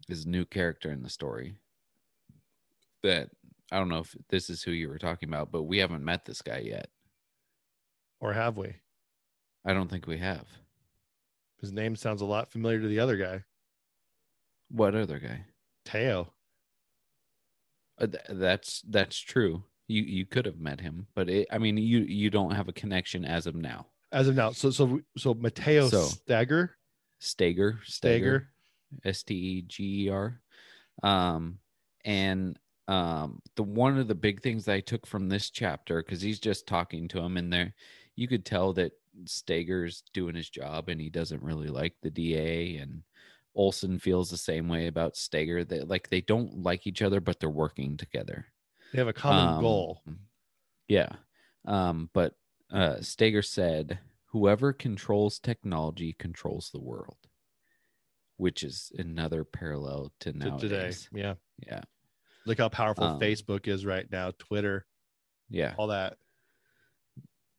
is 0.09 0.25
a 0.25 0.29
new 0.29 0.45
character 0.45 0.91
in 0.91 1.03
the 1.03 1.09
story 1.09 1.55
that 3.03 3.29
i 3.71 3.77
don't 3.77 3.89
know 3.89 3.99
if 3.99 4.15
this 4.29 4.49
is 4.49 4.63
who 4.63 4.71
you 4.71 4.87
were 4.87 4.97
talking 4.97 5.29
about 5.29 5.51
but 5.51 5.63
we 5.63 5.77
haven't 5.77 6.03
met 6.03 6.25
this 6.25 6.41
guy 6.41 6.59
yet. 6.59 6.89
Or 8.19 8.33
have 8.33 8.57
we? 8.57 8.75
i 9.65 9.73
don't 9.73 9.89
think 9.89 10.07
we 10.07 10.17
have. 10.17 10.45
His 11.61 11.71
name 11.71 11.95
sounds 11.95 12.21
a 12.21 12.25
lot 12.25 12.51
familiar 12.51 12.81
to 12.81 12.87
the 12.87 12.99
other 12.99 13.17
guy, 13.17 13.43
what 14.69 14.95
other 14.95 15.19
guy? 15.19 15.45
Teo. 15.85 16.33
Uh, 17.99 18.07
th- 18.07 18.23
that's 18.29 18.81
that's 18.89 19.17
true 19.17 19.63
you 19.87 20.01
you 20.01 20.25
could 20.25 20.45
have 20.45 20.59
met 20.59 20.79
him 20.79 21.07
but 21.15 21.29
it, 21.29 21.47
i 21.51 21.57
mean 21.57 21.77
you 21.77 21.99
you 21.99 22.29
don't 22.29 22.51
have 22.51 22.67
a 22.67 22.73
connection 22.73 23.25
as 23.25 23.47
of 23.47 23.55
now. 23.55 23.87
As 24.11 24.27
of 24.29 24.35
now, 24.35 24.51
so 24.51 24.69
so 24.69 25.01
so 25.17 25.33
Mateo 25.33 25.89
So, 25.89 26.03
Stagger, 26.03 26.77
stager 27.19 27.79
Stager, 27.83 28.47
S 29.03 29.23
T 29.23 29.33
E 29.33 29.61
G 29.63 30.05
E 30.05 30.09
R. 30.09 30.39
Um, 31.03 31.57
and 32.05 32.57
um, 32.87 33.41
the 33.55 33.63
one 33.63 33.97
of 33.97 34.07
the 34.07 34.15
big 34.15 34.41
things 34.41 34.65
that 34.65 34.73
I 34.73 34.79
took 34.79 35.05
from 35.05 35.27
this 35.27 35.49
chapter 35.49 36.01
because 36.01 36.21
he's 36.21 36.39
just 36.39 36.67
talking 36.67 37.07
to 37.09 37.19
him 37.19 37.37
in 37.37 37.49
there, 37.49 37.73
you 38.15 38.27
could 38.27 38.45
tell 38.45 38.73
that 38.73 38.93
Steger's 39.25 40.03
doing 40.13 40.35
his 40.35 40.49
job 40.49 40.89
and 40.89 41.01
he 41.01 41.09
doesn't 41.09 41.43
really 41.43 41.69
like 41.69 41.95
the 42.01 42.11
DA 42.11 42.77
and 42.77 43.01
Olson 43.55 43.97
feels 43.97 44.29
the 44.29 44.37
same 44.37 44.67
way 44.67 44.87
about 44.87 45.17
Steger 45.17 45.63
that 45.65 45.87
like 45.87 46.09
they 46.09 46.21
don't 46.21 46.61
like 46.61 46.85
each 46.85 47.01
other 47.01 47.19
but 47.19 47.39
they're 47.39 47.49
working 47.49 47.97
together. 47.97 48.45
They 48.95 49.01
have 49.01 49.07
a 49.09 49.13
common 49.13 49.55
Um, 49.55 49.61
goal. 49.61 50.01
Yeah. 50.87 51.09
Um, 51.65 52.09
but 52.13 52.35
uh, 52.71 53.01
Steger 53.01 53.41
said, 53.41 53.99
whoever 54.27 54.71
controls 54.71 55.37
technology 55.37 56.13
controls 56.17 56.69
the 56.71 56.79
world, 56.79 57.17
which 58.37 58.63
is 58.63 58.93
another 58.97 59.43
parallel 59.43 60.13
to 60.21 60.31
to 60.31 60.37
nowadays. 60.37 61.09
today. 61.11 61.21
Yeah. 61.21 61.33
Yeah. 61.67 61.81
Look 62.45 62.57
how 62.59 62.69
powerful 62.69 63.03
Um, 63.03 63.19
Facebook 63.19 63.67
is 63.67 63.85
right 63.85 64.09
now, 64.09 64.31
Twitter, 64.39 64.85
Yeah. 65.49 65.75
all 65.77 65.87
that. 65.87 66.17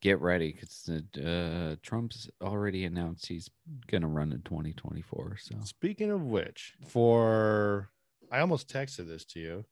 Get 0.01 0.19
ready 0.19 0.53
because 0.53 0.89
uh, 1.23 1.75
Trump's 1.83 2.29
already 2.41 2.85
announced 2.85 3.27
he's 3.27 3.49
going 3.87 4.01
to 4.03 4.07
run 4.07 4.31
in 4.31 4.41
2024. 4.43 5.37
So 5.39 5.55
Speaking 5.65 6.09
of 6.11 6.21
which, 6.23 6.75
for 6.87 7.89
I 8.31 8.39
almost 8.39 8.69
texted 8.69 9.07
this 9.07 9.25
to 9.25 9.39
you. 9.39 9.65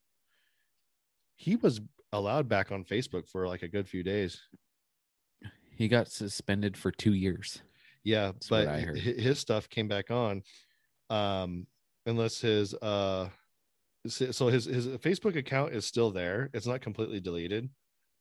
He 1.36 1.56
was 1.56 1.80
allowed 2.12 2.48
back 2.48 2.72
on 2.72 2.84
Facebook 2.84 3.28
for 3.28 3.46
like 3.46 3.62
a 3.62 3.68
good 3.68 3.88
few 3.88 4.02
days. 4.02 4.40
he 5.70 5.88
got 5.88 6.08
suspended 6.08 6.76
for 6.76 6.90
two 6.90 7.12
years. 7.14 7.62
Yeah, 8.04 8.26
That's 8.32 8.48
but 8.48 8.68
I 8.68 8.80
heard. 8.80 8.98
hi- 8.98 9.12
his 9.20 9.38
stuff 9.38 9.68
came 9.68 9.88
back 9.88 10.10
on. 10.10 10.42
Um, 11.10 11.66
unless 12.06 12.40
his 12.40 12.72
uh 12.74 13.28
so 14.08 14.46
his 14.48 14.64
his 14.66 14.86
Facebook 14.98 15.36
account 15.36 15.74
is 15.74 15.84
still 15.84 16.10
there. 16.10 16.48
It's 16.54 16.66
not 16.66 16.80
completely 16.80 17.20
deleted. 17.20 17.68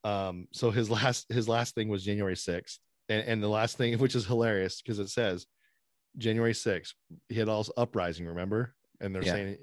Um, 0.03 0.47
so 0.51 0.71
his 0.71 0.89
last 0.97 1.27
his 1.31 1.47
last 1.47 1.75
thing 1.75 1.87
was 1.89 2.03
January 2.03 2.35
6th. 2.35 2.79
And, 3.07 3.23
and 3.27 3.43
the 3.43 3.47
last 3.47 3.77
thing, 3.77 3.97
which 3.99 4.15
is 4.15 4.25
hilarious 4.25 4.81
because 4.81 4.99
it 4.99 5.09
says 5.09 5.45
January 6.17 6.53
6th, 6.53 6.93
he 7.29 7.35
had 7.35 7.49
all 7.49 7.65
uprising, 7.77 8.25
remember? 8.25 8.73
And 8.99 9.13
they're 9.13 9.23
Yeah. 9.23 9.33
saying 9.33 9.57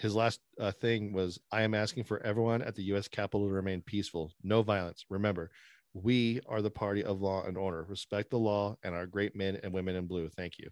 his 0.00 0.14
last 0.14 0.40
uh, 0.60 0.70
thing 0.72 1.12
was 1.12 1.38
I 1.50 1.62
am 1.62 1.74
asking 1.74 2.04
for 2.04 2.22
everyone 2.22 2.62
at 2.62 2.74
the 2.74 2.82
US 2.94 3.08
Capitol 3.08 3.48
to 3.48 3.52
remain 3.52 3.80
peaceful, 3.82 4.32
no 4.42 4.62
violence. 4.62 5.04
Remember, 5.10 5.50
we 5.94 6.40
are 6.46 6.62
the 6.62 6.70
party 6.70 7.02
of 7.04 7.20
law 7.20 7.44
and 7.44 7.56
order. 7.56 7.84
Respect 7.88 8.30
the 8.30 8.38
law 8.38 8.76
and 8.82 8.94
our 8.94 9.06
great 9.06 9.34
men 9.34 9.58
and 9.62 9.72
women 9.72 9.96
in 9.96 10.06
blue. 10.06 10.28
Thank 10.28 10.58
you. 10.58 10.68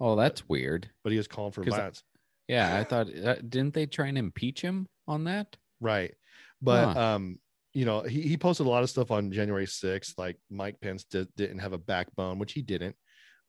Oh, 0.00 0.16
that's 0.16 0.48
weird. 0.48 0.90
But 1.02 1.12
he 1.12 1.18
was 1.18 1.28
calling 1.28 1.52
for 1.52 1.62
I- 1.62 1.70
violence. 1.70 2.02
Yeah. 2.46 2.78
I 2.78 2.84
thought, 2.84 3.08
uh, 3.14 3.36
didn't 3.36 3.74
they 3.74 3.86
try 3.86 4.06
and 4.06 4.16
impeach 4.16 4.62
him 4.62 4.86
on 5.06 5.24
that? 5.24 5.56
Right. 5.80 6.14
But 6.62 6.94
Huh. 6.94 7.00
um, 7.00 7.38
you 7.74 7.84
know, 7.84 8.00
he, 8.02 8.22
he 8.22 8.36
posted 8.36 8.66
a 8.66 8.70
lot 8.70 8.82
of 8.82 8.90
stuff 8.90 9.10
on 9.10 9.30
January 9.30 9.66
6th, 9.66 10.14
like 10.18 10.36
Mike 10.50 10.80
Pence 10.80 11.04
did, 11.04 11.28
didn't 11.36 11.58
have 11.58 11.74
a 11.74 11.78
backbone, 11.78 12.38
which 12.38 12.52
he 12.52 12.62
didn't. 12.62 12.96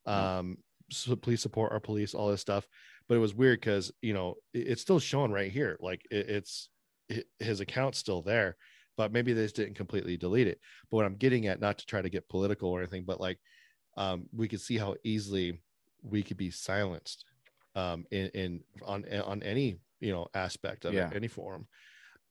Um, 0.05 0.57
so 0.91 1.15
please 1.15 1.41
support 1.41 1.71
our 1.71 1.79
police, 1.79 2.13
all 2.13 2.29
this 2.29 2.41
stuff. 2.41 2.67
But 3.07 3.15
it 3.15 3.19
was 3.19 3.33
weird 3.33 3.59
because 3.59 3.91
you 4.01 4.13
know 4.13 4.35
it- 4.53 4.67
it's 4.67 4.81
still 4.81 4.99
showing 4.99 5.31
right 5.31 5.51
here, 5.51 5.77
like 5.79 6.01
it, 6.11 6.29
it's 6.29 6.69
hi- 7.11 7.23
his 7.39 7.59
account's 7.59 7.97
still 7.97 8.21
there, 8.21 8.55
but 8.97 9.11
maybe 9.11 9.33
they 9.33 9.43
just 9.43 9.55
didn't 9.55 9.75
completely 9.75 10.17
delete 10.17 10.47
it. 10.47 10.59
But 10.89 10.97
what 10.97 11.05
I'm 11.05 11.15
getting 11.15 11.47
at, 11.47 11.59
not 11.59 11.77
to 11.79 11.85
try 11.85 12.01
to 12.01 12.09
get 12.09 12.29
political 12.29 12.69
or 12.69 12.79
anything, 12.79 13.05
but 13.05 13.19
like 13.19 13.39
um, 13.97 14.27
we 14.31 14.47
could 14.47 14.61
see 14.61 14.77
how 14.77 14.95
easily 15.03 15.59
we 16.03 16.23
could 16.23 16.37
be 16.37 16.51
silenced 16.51 17.25
um, 17.75 18.05
in, 18.11 18.27
in 18.29 18.63
on 18.85 19.05
on 19.21 19.41
any 19.43 19.79
you 19.99 20.11
know 20.11 20.27
aspect 20.33 20.85
of 20.85 20.93
Yeah. 20.93 21.09
it, 21.09 21.15
any 21.15 21.27
form. 21.27 21.67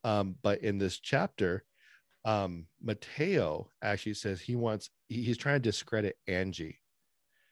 Um, 0.05 0.37
but 0.43 0.61
in 0.63 0.79
this 0.79 0.99
chapter, 1.01 1.65
um, 2.25 2.67
Mateo 2.81 3.69
actually 3.83 4.15
says 4.15 4.41
he 4.41 4.55
wants 4.57 4.91
he- 5.09 5.23
he's 5.23 5.37
trying 5.39 5.57
to 5.61 5.69
discredit 5.69 6.17
Angie. 6.29 6.79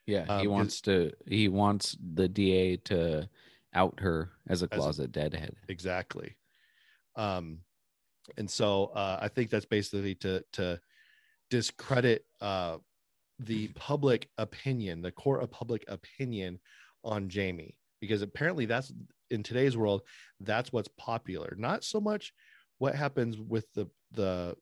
Yeah, 0.06 0.24
Um, 0.28 0.40
he 0.40 0.46
wants 0.46 0.80
to. 0.82 1.12
He 1.26 1.48
wants 1.48 1.96
the 2.14 2.28
DA 2.28 2.76
to 2.84 3.28
out 3.74 3.98
her 4.00 4.30
as 4.48 4.62
a 4.62 4.66
As 4.66 4.78
a- 4.78 4.80
closet 4.80 5.12
deadhead. 5.12 5.54
exactly 5.68 6.36
um 7.16 7.58
and 8.36 8.50
so 8.50 8.86
uh 8.86 9.18
i 9.20 9.28
think 9.28 9.48
that's 9.50 9.64
basically 9.66 10.14
to 10.14 10.42
to 10.52 10.78
discredit 11.50 12.24
uh 12.40 12.76
the 13.38 13.68
public 13.68 14.28
opinion 14.38 15.02
the 15.02 15.12
court 15.12 15.42
of 15.42 15.50
public 15.50 15.84
opinion 15.88 16.58
on 17.04 17.28
jamie 17.28 17.78
because 18.00 18.22
apparently 18.22 18.66
that's 18.66 18.92
in 19.30 19.42
today's 19.42 19.76
world 19.76 20.02
that's 20.40 20.72
what's 20.72 20.88
popular 20.98 21.54
not 21.58 21.84
so 21.84 22.00
much 22.00 22.32
what 22.78 22.94
happens 22.94 23.38
with 23.38 23.66
the 23.74 23.86
the 24.12 24.54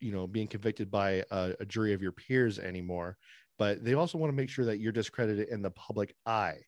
you 0.00 0.12
know 0.12 0.26
being 0.26 0.48
convicted 0.48 0.90
by 0.90 1.22
a, 1.30 1.54
a 1.60 1.64
jury 1.66 1.92
of 1.92 2.02
your 2.02 2.12
peers 2.12 2.58
anymore 2.58 3.16
but 3.58 3.84
they 3.84 3.94
also 3.94 4.18
want 4.18 4.30
to 4.32 4.36
make 4.36 4.50
sure 4.50 4.64
that 4.64 4.78
you're 4.78 4.92
discredited 4.92 5.48
in 5.48 5.62
the 5.62 5.70
public 5.70 6.14
eye 6.26 6.60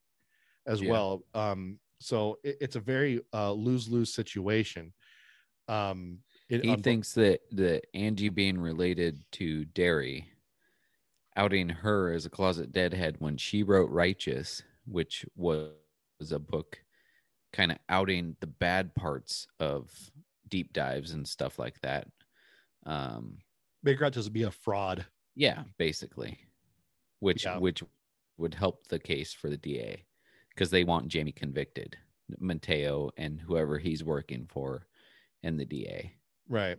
as 0.66 0.82
Yeah. 0.82 0.90
well 0.90 1.22
um 1.34 1.78
so 2.00 2.38
it, 2.44 2.56
it's 2.60 2.76
a 2.76 2.80
very 2.80 3.20
uh 3.32 3.52
lose-lose 3.52 4.12
situation 4.12 4.92
um 5.68 6.18
it, 6.48 6.62
He 6.62 6.76
bo- 6.76 6.82
thinks 6.82 7.14
that 7.14 7.40
the 7.50 7.80
Angie 7.94 8.28
being 8.28 8.58
related 8.58 9.24
to 9.32 9.64
Derry, 9.64 10.28
outing 11.36 11.68
her 11.70 12.12
as 12.12 12.26
a 12.26 12.30
closet 12.30 12.70
deadhead 12.70 13.16
when 13.18 13.36
she 13.38 13.62
wrote 13.62 13.90
Righteous, 13.90 14.62
which 14.86 15.24
was 15.36 15.72
a 16.30 16.38
book 16.38 16.84
kind 17.52 17.72
of 17.72 17.78
outing 17.88 18.36
the 18.40 18.46
bad 18.46 18.94
parts 18.94 19.46
of 19.58 19.90
deep 20.48 20.72
dives 20.74 21.12
and 21.12 21.26
stuff 21.26 21.58
like 21.58 21.80
that. 21.80 22.08
Um, 22.84 23.38
out 24.02 24.12
to 24.12 24.30
be 24.30 24.42
a 24.42 24.50
fraud 24.50 25.06
yeah, 25.34 25.64
basically, 25.78 26.38
which 27.24 27.44
Yeah. 27.44 27.58
which 27.58 27.82
would 28.36 28.54
help 28.54 28.86
the 28.88 28.98
case 28.98 29.32
for 29.32 29.48
the 29.48 29.56
DA 29.56 30.04
because 30.50 30.70
they 30.70 30.84
want 30.84 31.08
Jamie 31.08 31.32
convicted, 31.32 31.96
Mateo 32.38 33.10
and 33.16 33.40
whoever 33.40 33.78
he's 33.78 34.04
working 34.04 34.46
for, 34.46 34.86
and 35.42 35.58
the 35.58 35.64
DA. 35.64 36.14
right 36.48 36.78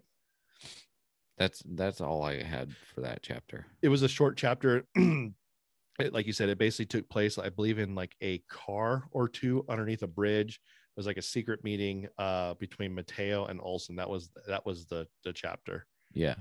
That's 1.37 1.61
that's 1.65 1.99
all 2.01 2.23
I 2.23 2.41
had 2.43 2.71
for 2.93 3.01
that 3.01 3.21
chapter. 3.23 3.65
it 3.81 3.89
was 3.89 4.03
a 4.03 4.07
short 4.07 4.37
chapter 4.37 4.85
it, 4.95 6.13
like 6.13 6.27
you 6.27 6.33
said 6.33 6.49
it 6.49 6.57
basically 6.57 6.85
took 6.85 7.07
place 7.09 7.37
i 7.37 7.49
believe 7.49 7.79
in 7.79 7.95
like 7.95 8.15
a 8.21 8.37
car 8.49 9.03
or 9.11 9.27
two 9.29 9.63
underneath 9.69 10.03
a 10.03 10.07
bridge 10.07 10.59
it 10.59 10.97
was 10.99 11.05
like 11.07 11.17
a 11.17 11.21
secret 11.21 11.63
meeting 11.63 12.07
uh 12.17 12.53
between 12.55 12.93
mateo 12.93 13.45
and 13.45 13.59
olson 13.61 13.95
that 13.95 14.09
was 14.09 14.29
that 14.47 14.65
was 14.65 14.85
the 14.87 15.07
the 15.23 15.31
chapter 15.33 15.85
Yeah, 16.13 16.35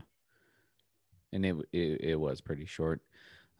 and 1.33 1.45
it 1.47 1.57
it, 1.73 2.01
it 2.13 2.17
was 2.21 2.41
pretty 2.41 2.67
short. 2.67 3.01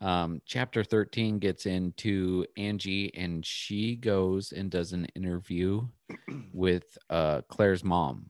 Um, 0.05 0.43
chapter 0.45 0.85
thirteen 0.85 1.39
gets 1.39 1.65
into 1.65 2.45
Angie, 2.59 3.13
and 3.15 3.45
she 3.45 3.97
goes 3.97 4.53
and 4.53 4.71
does 4.71 4.93
an 4.93 5.07
interview 5.17 5.87
with 6.53 6.99
uh 7.09 7.41
Claire's 7.49 7.83
mom. 7.83 8.27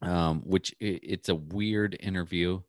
Um, 0.00 0.42
which 0.44 0.74
i 0.82 0.98
it's 1.02 1.28
a 1.28 1.34
weird 1.34 1.96
interview. 2.00 2.60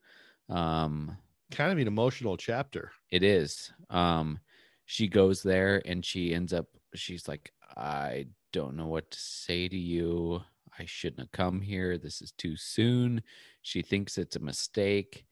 Um, 0.50 1.18
Kind 1.52 1.72
of 1.72 1.78
an 1.78 1.88
emotional 1.88 2.36
chapter. 2.38 2.92
it 3.12 3.24
is. 3.24 3.72
Um, 3.90 4.40
she 4.86 5.08
goes 5.08 5.42
there 5.42 5.82
and 5.86 6.04
she 6.06 6.34
ends 6.34 6.52
up. 6.52 6.68
She's 6.94 7.28
like, 7.28 7.54
I 7.78 8.28
don't 8.52 8.76
know 8.76 8.88
what 8.88 9.10
to 9.12 9.20
say 9.20 9.68
to 9.70 9.78
you. 9.78 10.42
I 10.78 10.86
shouldn't 10.86 11.22
have 11.22 11.32
come 11.32 11.62
here. 11.62 11.98
This 11.98 12.22
is 12.22 12.32
too 12.34 12.58
soon. 12.58 13.22
She 13.62 13.82
thinks 13.82 14.18
it's 14.18 14.36
a 14.36 14.40
mistake. 14.42 15.26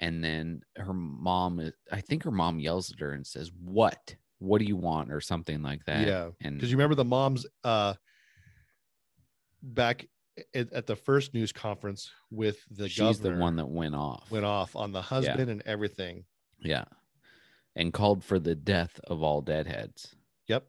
And 0.00 0.22
then 0.22 0.62
her 0.76 0.92
mom, 0.92 1.70
I 1.90 2.00
think 2.00 2.24
her 2.24 2.30
mom 2.30 2.58
yells 2.58 2.90
at 2.92 3.00
her 3.00 3.12
and 3.12 3.26
says, 3.26 3.50
What? 3.62 4.16
What 4.38 4.58
do 4.58 4.64
you 4.64 4.76
want? 4.76 5.12
Or 5.12 5.20
something 5.20 5.62
like 5.62 5.84
that. 5.86 6.06
Yeah, 6.06 6.30
And 6.42 6.56
because 6.56 6.70
you 6.70 6.76
remember 6.76 6.96
the 6.96 7.04
moms 7.04 7.46
uh 7.62 7.94
back 9.62 10.06
at, 10.54 10.72
at 10.72 10.86
the 10.86 10.96
first 10.96 11.32
news 11.32 11.52
conference 11.52 12.10
with 12.30 12.58
the 12.70 12.88
she's 12.88 13.20
the 13.20 13.34
one 13.34 13.56
that 13.56 13.68
went 13.68 13.94
off. 13.94 14.30
went 14.30 14.44
off 14.44 14.76
on 14.76 14.92
the 14.92 15.02
husband 15.02 15.48
and 15.50 15.62
everything. 15.66 16.24
Yeah. 16.58 16.84
And 17.76 17.92
called 17.92 18.24
for 18.24 18.38
the 18.38 18.54
death 18.54 19.00
of 19.04 19.22
all 19.22 19.40
deadheads. 19.40 20.14
Yep. 20.48 20.66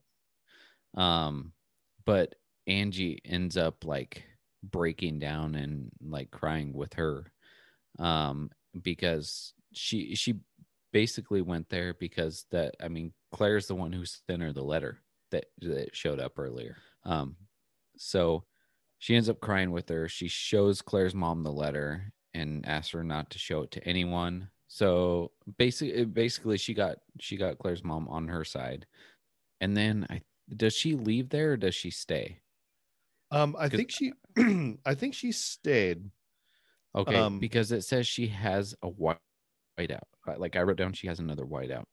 Um, 0.95 1.53
but 2.05 2.35
Angie 2.67 3.21
ends 3.25 3.57
up 3.57 3.85
like 3.85 4.23
breaking 4.63 5.19
down 5.19 5.55
and 5.55 5.91
like 6.01 6.31
crying 6.31 6.73
with 6.73 6.93
her. 6.95 7.31
Um, 7.99 8.49
because 8.81 9.53
she 9.73 10.15
she 10.15 10.35
basically 10.91 11.41
went 11.41 11.69
there 11.69 11.93
because 11.93 12.45
that 12.51 12.75
I 12.81 12.87
mean 12.87 13.13
Claire's 13.33 13.67
the 13.67 13.75
one 13.75 13.91
who 13.91 14.05
sent 14.05 14.41
her 14.41 14.53
the 14.53 14.63
letter 14.63 15.01
that 15.31 15.45
that 15.61 15.95
showed 15.95 16.19
up 16.19 16.37
earlier. 16.37 16.77
Um, 17.03 17.35
so 17.97 18.45
she 18.99 19.15
ends 19.15 19.29
up 19.29 19.39
crying 19.39 19.71
with 19.71 19.89
her. 19.89 20.07
She 20.07 20.27
shows 20.27 20.81
Claire's 20.81 21.15
mom 21.15 21.43
the 21.43 21.51
letter 21.51 22.13
and 22.33 22.65
asks 22.65 22.91
her 22.91 23.03
not 23.03 23.29
to 23.31 23.39
show 23.39 23.63
it 23.63 23.71
to 23.71 23.87
anyone. 23.87 24.49
So 24.67 25.31
basically, 25.57 26.05
basically, 26.05 26.57
she 26.57 26.73
got 26.73 26.97
she 27.19 27.37
got 27.37 27.59
Claire's 27.59 27.83
mom 27.83 28.07
on 28.07 28.27
her 28.27 28.43
side, 28.43 28.85
and 29.61 29.75
then 29.75 30.07
I 30.09 30.21
does 30.55 30.73
she 30.73 30.95
leave 30.95 31.29
there 31.29 31.53
or 31.53 31.57
does 31.57 31.75
she 31.75 31.89
stay? 31.89 32.41
Um, 33.31 33.55
I 33.57 33.69
think 33.69 33.91
she, 33.91 34.13
I 34.85 34.93
think 34.95 35.13
she 35.13 35.31
stayed. 35.31 36.09
Okay, 36.95 37.15
Um, 37.15 37.39
because 37.39 37.71
it 37.71 37.83
says 37.83 38.07
she 38.07 38.27
has 38.27 38.75
a 38.81 38.87
white 38.87 39.17
whiteout. 39.77 40.03
Like 40.37 40.55
I 40.55 40.63
wrote 40.63 40.77
down, 40.77 40.93
she 40.93 41.07
has 41.07 41.19
another 41.19 41.45
whiteout. 41.45 41.83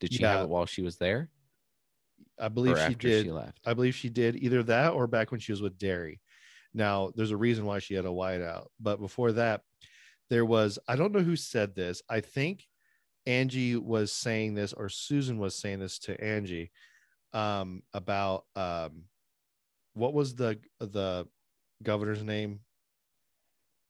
Did 0.00 0.12
she 0.12 0.22
have 0.22 0.42
it 0.42 0.48
while 0.48 0.66
she 0.66 0.82
was 0.82 0.96
there 0.96 1.30
I 2.40 2.48
believe 2.48 2.78
she 2.78 2.94
did. 2.94 3.24
she 3.24 3.30
left? 3.30 3.60
I 3.64 3.74
believe 3.74 3.94
she 3.94 4.08
did 4.08 4.36
either 4.36 4.62
that 4.64 4.92
or 4.92 5.06
back 5.06 5.30
when 5.30 5.40
she 5.40 5.52
was 5.52 5.62
with 5.62 5.78
Derry. 5.78 6.20
Now, 6.72 7.12
there's 7.14 7.32
a 7.32 7.36
reason 7.36 7.66
why 7.66 7.80
she 7.80 7.94
had 7.94 8.06
a 8.06 8.08
whiteout, 8.08 8.66
but 8.78 9.00
before 9.00 9.32
that, 9.32 9.62
there 10.30 10.44
was 10.44 10.78
I 10.88 10.96
don't 10.96 11.12
know 11.12 11.20
who 11.20 11.36
said 11.36 11.74
this. 11.74 12.02
I 12.08 12.20
think 12.20 12.66
Angie 13.26 13.76
was 13.76 14.12
saying 14.12 14.54
this, 14.54 14.72
or 14.72 14.88
Susan 14.88 15.38
was 15.38 15.56
saying 15.56 15.80
this 15.80 15.98
to 16.00 16.22
Angie 16.22 16.70
um, 17.32 17.82
about 17.92 18.44
um, 18.56 19.04
what 19.94 20.14
was 20.14 20.34
the 20.34 20.58
the 20.78 21.26
governor's 21.82 22.22
name? 22.22 22.60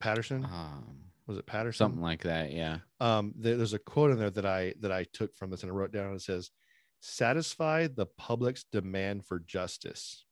Patterson 0.00 0.44
Um, 0.44 0.96
was 1.26 1.38
it 1.38 1.46
Patterson? 1.46 1.78
something 1.84 2.00
like 2.02 2.22
that. 2.22 2.52
Yeah. 2.52 2.78
um 3.00 3.32
there- 3.36 3.56
there's 3.56 3.72
a 3.74 3.78
quote 3.78 4.10
in 4.10 4.18
there 4.18 4.30
that 4.30 4.46
i 4.46 4.74
that 4.80 4.90
i 4.92 5.04
took 5.04 5.34
from 5.36 5.50
this 5.50 5.62
and 5.62 5.70
i 5.70 5.74
wrote 5.74 5.92
down 5.92 6.12
it 6.14 6.20
says 6.22 6.50
satisfy 7.00 7.86
the 7.86 8.06
public's 8.06 8.64
demand 8.64 9.24
for 9.24 9.38
justice 9.38 10.24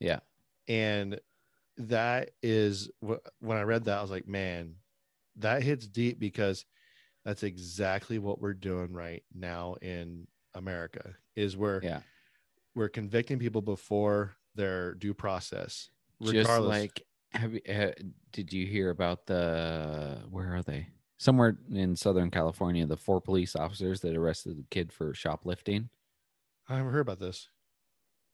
Yeah. 0.00 0.20
and 0.68 1.18
that 1.78 2.30
is 2.42 2.90
when 3.40 3.56
i 3.58 3.62
read 3.62 3.84
that 3.84 3.98
i 3.98 4.02
was 4.02 4.10
like 4.10 4.26
man 4.26 4.76
that 5.36 5.62
hits 5.62 5.86
deep 5.86 6.18
because 6.18 6.64
that's 7.24 7.42
exactly 7.42 8.18
what 8.18 8.40
we're 8.40 8.54
doing 8.54 8.92
right 8.92 9.22
now 9.34 9.74
in 9.82 10.26
america 10.54 11.14
is 11.34 11.56
we're 11.56 11.80
Yeah. 11.82 12.00
we're 12.74 12.88
convicting 12.88 13.38
people 13.38 13.62
before 13.62 14.36
their 14.54 14.94
due 14.94 15.14
process 15.14 15.90
Just 16.22 16.34
regardless 16.34 16.68
like, 16.70 17.02
have 17.32 17.54
you, 17.54 17.60
uh, 17.68 17.92
did 18.32 18.52
you 18.52 18.66
hear 18.66 18.90
about 18.90 19.26
the, 19.26 20.22
where 20.30 20.54
are 20.54 20.62
they? 20.62 20.88
Somewhere 21.18 21.58
in 21.72 21.96
Southern 21.96 22.30
California, 22.30 22.86
the 22.86 22.96
four 22.96 23.20
police 23.20 23.56
officers 23.56 24.00
that 24.00 24.16
arrested 24.16 24.58
the 24.58 24.66
kid 24.70 24.92
for 24.92 25.14
shoplifting. 25.14 25.88
i 26.68 26.76
haven't 26.76 26.92
heard 26.92 27.00
about 27.00 27.18
this 27.20 27.48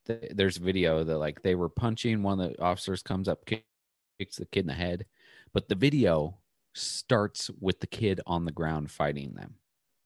th- 0.06 0.32
there's 0.34 0.56
video 0.56 1.04
that 1.04 1.18
like 1.18 1.42
they 1.42 1.54
were 1.54 1.68
punching 1.68 2.22
one 2.22 2.40
of 2.40 2.50
the 2.52 2.60
officers 2.62 3.02
comes 3.02 3.28
up 3.28 3.44
kicks 3.46 4.36
the 4.36 4.46
kid 4.46 4.60
in 4.60 4.66
the 4.66 4.74
head 4.74 5.06
but 5.52 5.68
the 5.68 5.74
video 5.74 6.38
starts 6.74 7.50
with 7.60 7.80
the 7.80 7.86
kid 7.86 8.20
on 8.26 8.44
the 8.44 8.52
ground 8.52 8.90
fighting 8.90 9.34
them 9.34 9.56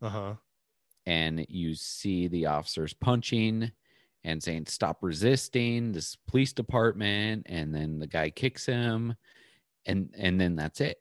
uh-huh 0.02 0.34
and 1.06 1.46
you 1.48 1.74
see 1.74 2.26
the 2.26 2.46
officers 2.46 2.92
punching 2.92 3.70
and 4.26 4.42
saying 4.42 4.66
stop 4.66 4.98
resisting 5.02 5.92
this 5.92 6.16
police 6.26 6.52
department 6.52 7.46
and 7.46 7.72
then 7.72 8.00
the 8.00 8.08
guy 8.08 8.28
kicks 8.28 8.66
him 8.66 9.14
and 9.86 10.12
and 10.18 10.38
then 10.38 10.56
that's 10.56 10.80
it. 10.80 10.98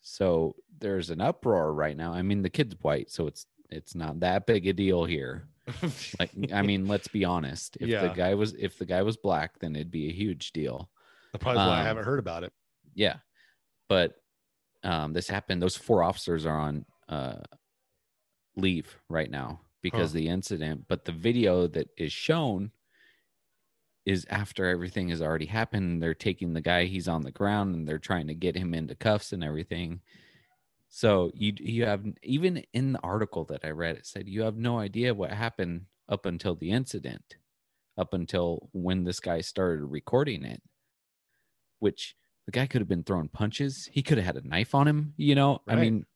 So 0.00 0.54
there's 0.78 1.10
an 1.10 1.20
uproar 1.20 1.74
right 1.74 1.96
now. 1.96 2.14
I 2.14 2.22
mean 2.22 2.42
the 2.42 2.50
kid's 2.50 2.76
white 2.80 3.10
so 3.10 3.26
it's 3.26 3.46
it's 3.70 3.96
not 3.96 4.20
that 4.20 4.46
big 4.46 4.68
a 4.68 4.72
deal 4.72 5.04
here. 5.04 5.48
Like 6.20 6.30
i 6.52 6.62
mean 6.62 6.86
let's 6.86 7.08
be 7.08 7.24
honest. 7.24 7.76
If 7.80 7.88
the 8.00 8.14
guy 8.14 8.34
was 8.34 8.54
if 8.54 8.78
the 8.78 8.86
guy 8.86 9.02
was 9.02 9.16
black 9.16 9.58
then 9.58 9.74
it'd 9.74 9.90
be 9.90 10.08
a 10.08 10.12
huge 10.12 10.52
deal. 10.52 10.88
That's 11.32 11.42
probably 11.42 11.58
why 11.58 11.78
i 11.78 11.80
um, 11.80 11.86
haven't 11.86 12.04
heard 12.04 12.20
about 12.20 12.44
it. 12.44 12.52
yeah. 12.94 13.16
But 13.88 14.14
um 14.84 15.12
this 15.12 15.26
happened. 15.26 15.60
Those 15.60 15.76
four 15.76 16.04
officers 16.04 16.46
are 16.46 16.56
on 16.56 16.84
uh 17.08 17.40
leave 18.56 18.96
right 19.08 19.30
now 19.30 19.60
because 19.84 20.12
Huh. 20.12 20.18
the 20.18 20.28
incident 20.28 20.86
but 20.88 21.06
the 21.06 21.12
video 21.12 21.68
that 21.68 21.90
is 21.98 22.12
shown 22.12 22.72
is 24.06 24.26
after 24.28 24.66
everything 24.66 25.08
has 25.08 25.22
already 25.22 25.46
happened 25.46 26.02
they're 26.02 26.14
taking 26.14 26.52
the 26.52 26.60
guy 26.60 26.84
he's 26.84 27.08
on 27.08 27.22
the 27.22 27.30
ground 27.30 27.74
and 27.74 27.88
they're 27.88 27.98
trying 27.98 28.26
to 28.26 28.34
get 28.34 28.56
him 28.56 28.74
into 28.74 28.94
cuffs 28.94 29.32
and 29.32 29.42
everything. 29.42 30.00
So 30.90 31.30
you 31.34 31.54
you 31.58 31.86
have 31.86 32.04
even 32.22 32.64
in 32.72 32.92
the 32.94 33.00
article 33.00 33.44
that 33.46 33.64
i 33.64 33.70
read 33.70 33.96
it 33.96 34.06
said 34.06 34.28
you 34.28 34.42
have 34.42 34.56
no 34.56 34.78
idea 34.78 35.14
what 35.14 35.32
happened 35.32 35.86
up 36.08 36.26
until 36.26 36.54
the 36.56 36.70
incident 36.70 37.36
up 37.98 38.14
until 38.14 38.70
when 38.72 39.04
this 39.04 39.20
guy 39.20 39.40
started 39.42 39.84
recording 39.86 40.44
it 40.44 40.62
which 41.80 42.16
the 42.46 42.52
guy 42.52 42.66
could 42.66 42.80
have 42.80 42.88
been 42.88 43.04
throwing 43.04 43.28
punches. 43.28 43.88
He 43.90 44.02
could 44.02 44.18
have 44.18 44.26
had 44.26 44.44
a 44.44 44.46
knife 44.46 44.74
on 44.74 44.86
him 44.88 45.14
you 45.16 45.34
know? 45.34 45.62
I 45.68 45.76
mean 45.76 46.06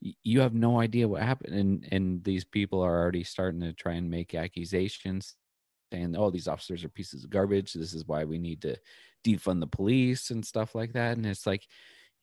you 0.00 0.40
have 0.40 0.54
no 0.54 0.80
idea 0.80 1.08
what 1.08 1.22
happened 1.22 1.54
and 1.54 1.88
and 1.90 2.22
these 2.24 2.44
people 2.44 2.80
are 2.80 2.98
already 2.98 3.24
starting 3.24 3.60
to 3.60 3.72
try 3.72 3.94
and 3.94 4.08
make 4.10 4.34
accusations 4.34 5.34
saying 5.92 6.14
oh 6.16 6.30
these 6.30 6.46
officers 6.48 6.84
are 6.84 6.88
pieces 6.88 7.24
of 7.24 7.30
garbage. 7.30 7.72
This 7.72 7.94
is 7.94 8.06
why 8.06 8.24
we 8.24 8.38
need 8.38 8.62
to 8.62 8.76
defund 9.24 9.60
the 9.60 9.66
police 9.66 10.30
and 10.30 10.44
stuff 10.44 10.74
like 10.74 10.92
that 10.92 11.16
and 11.16 11.26
it's 11.26 11.46
like 11.46 11.66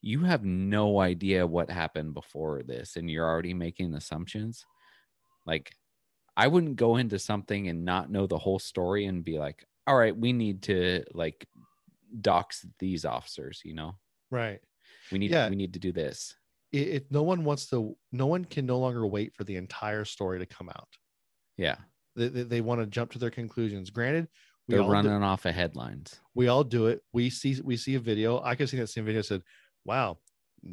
you 0.02 0.20
have 0.20 0.44
no 0.44 1.00
idea 1.00 1.46
what 1.46 1.70
happened 1.70 2.14
before 2.14 2.62
this 2.62 2.96
and 2.96 3.10
you're 3.10 3.28
already 3.28 3.54
making 3.54 3.94
assumptions. 3.94 4.64
Like 5.46 5.74
i 6.38 6.46
wouldn't 6.46 6.76
go 6.76 6.96
into 6.96 7.18
something 7.18 7.68
and 7.68 7.84
not 7.84 8.10
know 8.10 8.26
the 8.26 8.38
whole 8.38 8.58
story 8.58 9.06
and 9.06 9.24
be 9.24 9.38
like 9.38 9.64
all 9.86 9.96
right 9.96 10.16
we 10.16 10.32
need 10.32 10.62
to 10.62 11.02
like 11.14 11.46
dox 12.20 12.66
these 12.78 13.04
officers 13.04 13.62
you 13.64 13.74
know? 13.74 13.96
Right. 14.30 14.60
We 15.10 15.18
need 15.18 15.30
Yeah. 15.30 15.48
we 15.48 15.56
need 15.56 15.72
to 15.74 15.78
do 15.78 15.92
this 15.92 16.34
i- 16.76 16.90
if 16.96 17.10
no 17.10 17.22
one 17.22 17.44
wants 17.44 17.66
to 17.70 17.96
no 18.12 18.26
one 18.26 18.44
can 18.44 18.66
no 18.66 18.78
longer 18.78 19.06
wait 19.06 19.34
for 19.34 19.44
the 19.44 19.56
entire 19.56 20.04
story 20.04 20.38
to 20.38 20.46
come 20.46 20.68
out. 20.68 20.88
Yeah. 21.56 21.76
They, 22.14 22.28
they, 22.28 22.42
they 22.42 22.60
want 22.60 22.80
to 22.80 22.86
jump 22.86 23.12
to 23.12 23.18
their 23.18 23.30
conclusions. 23.30 23.90
Granted 23.90 24.28
we 24.68 24.74
they're 24.74 24.84
running 24.84 25.18
do, 25.18 25.24
off 25.24 25.44
of 25.44 25.54
headlines. 25.54 26.20
We 26.34 26.48
all 26.48 26.64
do 26.64 26.86
it. 26.86 27.00
We 27.12 27.30
see 27.30 27.60
we 27.62 27.76
see 27.76 27.94
a 27.94 28.00
video. 28.00 28.40
I 28.42 28.54
could 28.56 28.68
see 28.68 28.78
that 28.78 28.88
same 28.88 29.04
video 29.04 29.22
said 29.22 29.42
wow 29.84 30.18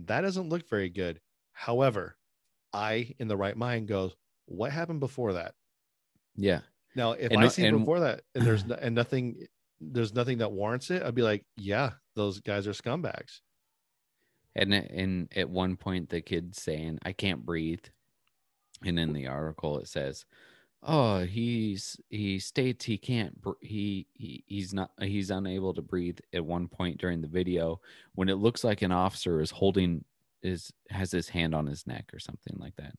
that 0.08 0.22
doesn't 0.22 0.50
look 0.50 0.70
very 0.70 0.90
good. 0.90 1.20
However 1.54 2.18
i 2.74 3.14
in 3.20 3.28
the 3.28 3.38
right 3.38 3.56
mind 3.56 3.88
goes 3.88 4.16
what 4.48 4.72
happened 4.72 5.00
before 5.00 5.34
that? 5.34 5.54
Yeah. 6.36 6.62
Now 6.96 7.12
if 7.14 7.32
And 7.32 7.40
i 7.44 7.48
see 7.48 7.66
and- 7.66 7.80
before 7.80 8.00
that 8.02 8.22
and 8.36 8.46
there's 8.46 8.66
no, 8.70 8.76
and 8.76 8.96
nothing 8.96 9.46
there's 9.80 10.14
nothing 10.14 10.38
that 10.38 10.52
warrants 10.52 10.90
it 10.92 11.04
i'd 11.04 11.14
be 11.16 11.22
like 11.22 11.44
yeah 11.58 11.90
those 12.16 12.40
guys 12.40 12.68
are 12.68 12.72
scumbags 12.72 13.42
and 14.56 14.74
and 14.74 15.28
at 15.36 15.50
one 15.50 15.76
point 15.76 16.10
the 16.10 16.22
kid's 16.22 16.62
saying 16.62 17.00
i 17.04 17.12
can't 17.12 17.46
breathe. 17.46 17.84
And 18.86 19.00
in 19.00 19.14
the 19.14 19.28
article 19.28 19.80
it 19.80 19.88
says 19.88 20.26
oh 20.86 21.20
he's 21.20 21.96
he 22.10 22.40
states 22.40 22.84
he 22.84 22.98
can't 22.98 23.38
he, 23.62 24.08
he 24.14 24.44
he's 24.46 24.74
not 24.74 24.92
he's 25.00 25.32
unable 25.32 25.74
to 25.74 25.82
breathe. 25.82 26.20
At 26.34 26.46
one 26.46 26.68
point 26.68 27.00
during 27.00 27.22
the 27.22 27.28
video 27.28 27.80
when 28.16 28.30
it 28.30 28.36
looks 28.36 28.64
like 28.64 28.82
an 28.82 28.92
officer 28.92 29.42
is 29.42 29.52
holding 29.52 30.04
is 30.42 30.74
has 30.90 31.12
his 31.12 31.30
hand 31.30 31.56
on 31.56 31.66
his 31.66 31.88
neck 31.88 32.12
or 32.14 32.20
something 32.20 32.58
like 32.60 32.76
that. 32.76 32.94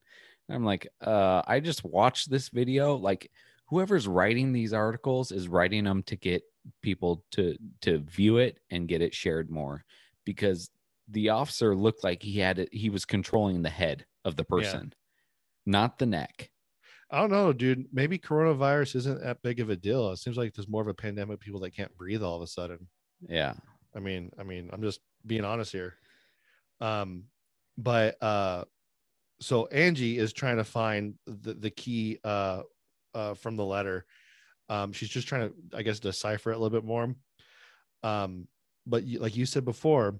And 0.47 0.55
i'm 0.55 0.65
like 0.65 0.87
uh 1.01 1.43
i 1.47 1.59
just 1.59 1.83
watched 1.83 2.29
this 2.29 2.49
video. 2.49 2.95
Like 2.95 3.29
whoever's 3.67 4.07
writing 4.07 4.51
these 4.51 4.73
articles 4.73 5.31
is 5.31 5.47
writing 5.47 5.83
them 5.83 6.03
to 6.03 6.15
get 6.15 6.43
people 6.81 7.23
to 7.31 7.55
to 7.81 7.99
view 7.99 8.37
it 8.37 8.57
and 8.71 8.87
get 8.87 9.01
it 9.01 9.13
shared 9.13 9.49
more. 9.51 9.83
Because 10.23 10.71
the 11.07 11.29
officer 11.29 11.75
looked 11.75 12.03
like 12.03 12.23
he 12.23 12.39
had 12.39 12.59
it, 12.59 12.69
he 12.71 12.89
was 12.89 13.05
controlling 13.05 13.61
the 13.61 13.69
head 13.69 14.05
of 14.23 14.35
the 14.35 14.43
person, 14.43 14.93
not 15.65 15.99
the 15.99 16.05
neck. 16.05 16.49
I 17.11 17.19
don't 17.19 17.31
know, 17.31 17.53
dude. 17.53 17.85
Maybe 17.93 18.17
coronavirus 18.17 18.95
isn't 18.95 19.23
that 19.23 19.43
big 19.43 19.59
of 19.59 19.69
a 19.69 19.75
deal. 19.75 20.11
It 20.11 20.17
seems 20.17 20.37
like 20.37 20.53
there's 20.53 20.67
more 20.67 20.81
of 20.81 20.87
a 20.87 20.93
pandemic. 20.93 21.39
People 21.39 21.59
that 21.61 21.75
can't 21.75 21.95
breathe 21.95 22.23
all 22.23 22.35
of 22.35 22.41
a 22.41 22.47
sudden. 22.47 22.87
Yeah. 23.21 23.53
I 23.95 23.99
mean, 23.99 24.31
I 24.39 24.43
mean, 24.43 24.69
I'm 24.73 24.81
just 24.81 24.99
being 25.25 25.45
honest 25.45 25.71
here. 25.71 25.93
Um, 26.81 27.25
but 27.77 28.21
uh, 28.21 28.65
so 29.39 29.67
Angie 29.67 30.17
is 30.17 30.33
trying 30.33 30.57
to 30.57 30.63
find 30.63 31.15
the 31.25 31.53
the 31.53 31.69
key 31.69 32.19
uh, 32.23 32.63
uh 33.13 33.35
from 33.35 33.55
the 33.55 33.65
letter. 33.65 34.05
Um, 34.67 34.91
she's 34.91 35.09
just 35.09 35.27
trying 35.27 35.49
to, 35.49 35.77
I 35.77 35.83
guess, 35.83 35.99
decipher 35.99 36.51
it 36.51 36.55
a 36.55 36.57
little 36.57 36.75
bit 36.75 36.85
more. 36.85 37.15
Um, 38.01 38.47
but 38.87 39.03
you, 39.03 39.19
like 39.19 39.35
you 39.35 39.45
said 39.45 39.63
before, 39.63 40.19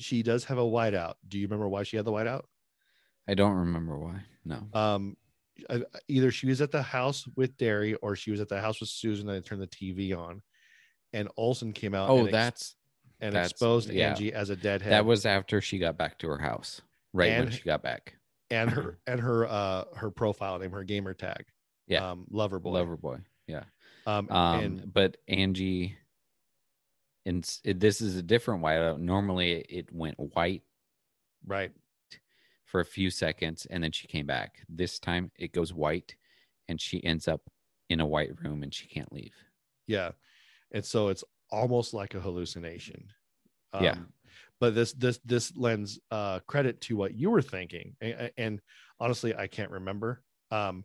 she 0.00 0.22
does 0.22 0.44
have 0.44 0.58
a 0.58 0.62
whiteout. 0.62 1.14
Do 1.28 1.38
you 1.38 1.46
remember 1.46 1.68
why 1.68 1.82
she 1.84 1.96
had 1.96 2.04
the 2.06 2.12
whiteout? 2.12 2.42
I 3.28 3.34
don't 3.34 3.54
remember 3.54 3.98
why. 3.98 4.22
No. 4.44 4.66
um 4.78 5.16
either 6.08 6.30
she 6.30 6.46
was 6.46 6.60
at 6.62 6.70
the 6.70 6.82
house 6.82 7.28
with 7.36 7.56
Derry 7.58 7.94
or 7.96 8.16
she 8.16 8.30
was 8.30 8.40
at 8.40 8.48
the 8.48 8.60
house 8.60 8.80
with 8.80 8.88
Susan 8.88 9.28
and 9.28 9.36
they 9.36 9.46
turned 9.46 9.60
the 9.60 9.66
TV 9.66 10.16
on 10.16 10.40
and 11.12 11.28
Olson 11.36 11.72
came 11.72 11.94
out 11.94 12.08
Oh, 12.08 12.18
and, 12.20 12.28
ex- 12.28 12.32
that's 12.32 12.76
and 13.20 13.34
that's- 13.34 13.50
exposed 13.50 13.90
yeah. 13.90 14.10
Angie 14.10 14.32
as 14.32 14.48
a 14.50 14.56
deadhead 14.56 14.92
that 14.92 15.04
was 15.04 15.26
after 15.26 15.60
she 15.60 15.78
got 15.78 15.98
back 15.98 16.18
to 16.20 16.28
her 16.28 16.38
house. 16.38 16.80
Right 17.12 17.38
when 17.38 17.50
she 17.50 17.60
got 17.62 17.82
back. 17.82 18.14
and 18.50 18.70
her 18.70 18.98
and 19.06 19.20
her 19.20 19.46
uh 19.46 19.84
her 19.96 20.10
profile 20.10 20.58
name 20.58 20.70
her 20.72 20.82
gamer 20.84 21.12
tag 21.14 21.44
Yeah. 21.86 22.10
um 22.10 22.24
lover 22.30 22.58
boy 22.58 22.70
Lover 22.70 22.96
boy. 22.96 23.18
Yeah. 23.46 23.64
um, 24.06 24.30
Um, 24.30 24.60
and 24.60 24.92
but 24.94 25.18
Angie, 25.28 25.96
and 27.26 27.48
it, 27.64 27.80
this 27.80 28.00
is 28.00 28.16
a 28.16 28.22
different 28.22 28.62
whiteout. 28.62 28.98
Normally, 28.98 29.64
it 29.68 29.92
went 29.92 30.16
white 30.18 30.62
right 31.46 31.72
for 32.64 32.80
a 32.80 32.84
few 32.84 33.10
seconds, 33.10 33.66
and 33.70 33.82
then 33.82 33.92
she 33.92 34.06
came 34.06 34.26
back. 34.26 34.60
This 34.68 34.98
time, 34.98 35.30
it 35.36 35.52
goes 35.52 35.72
white, 35.72 36.14
and 36.68 36.80
she 36.80 37.02
ends 37.04 37.26
up 37.28 37.42
in 37.88 38.00
a 38.00 38.06
white 38.06 38.30
room, 38.42 38.62
and 38.62 38.72
she 38.72 38.86
can't 38.86 39.12
leave. 39.12 39.34
yeah 39.86 40.12
and 40.72 40.84
so 40.84 41.08
it's 41.08 41.24
almost 41.50 41.92
like 41.94 42.14
a 42.14 42.20
hallucination 42.20 43.08
Yeah. 43.80 43.90
Um, 43.92 44.12
but 44.60 44.74
this 44.74 44.92
this 44.92 45.18
this 45.24 45.56
lends 45.56 45.98
uh 46.12 46.38
credit 46.46 46.80
to 46.82 46.96
what 46.96 47.14
you 47.14 47.30
were 47.30 47.42
thinking 47.42 47.96
and, 48.00 48.30
and 48.36 48.60
honestly 49.00 49.34
i 49.34 49.48
can't 49.48 49.70
remember 49.72 50.22
um 50.52 50.84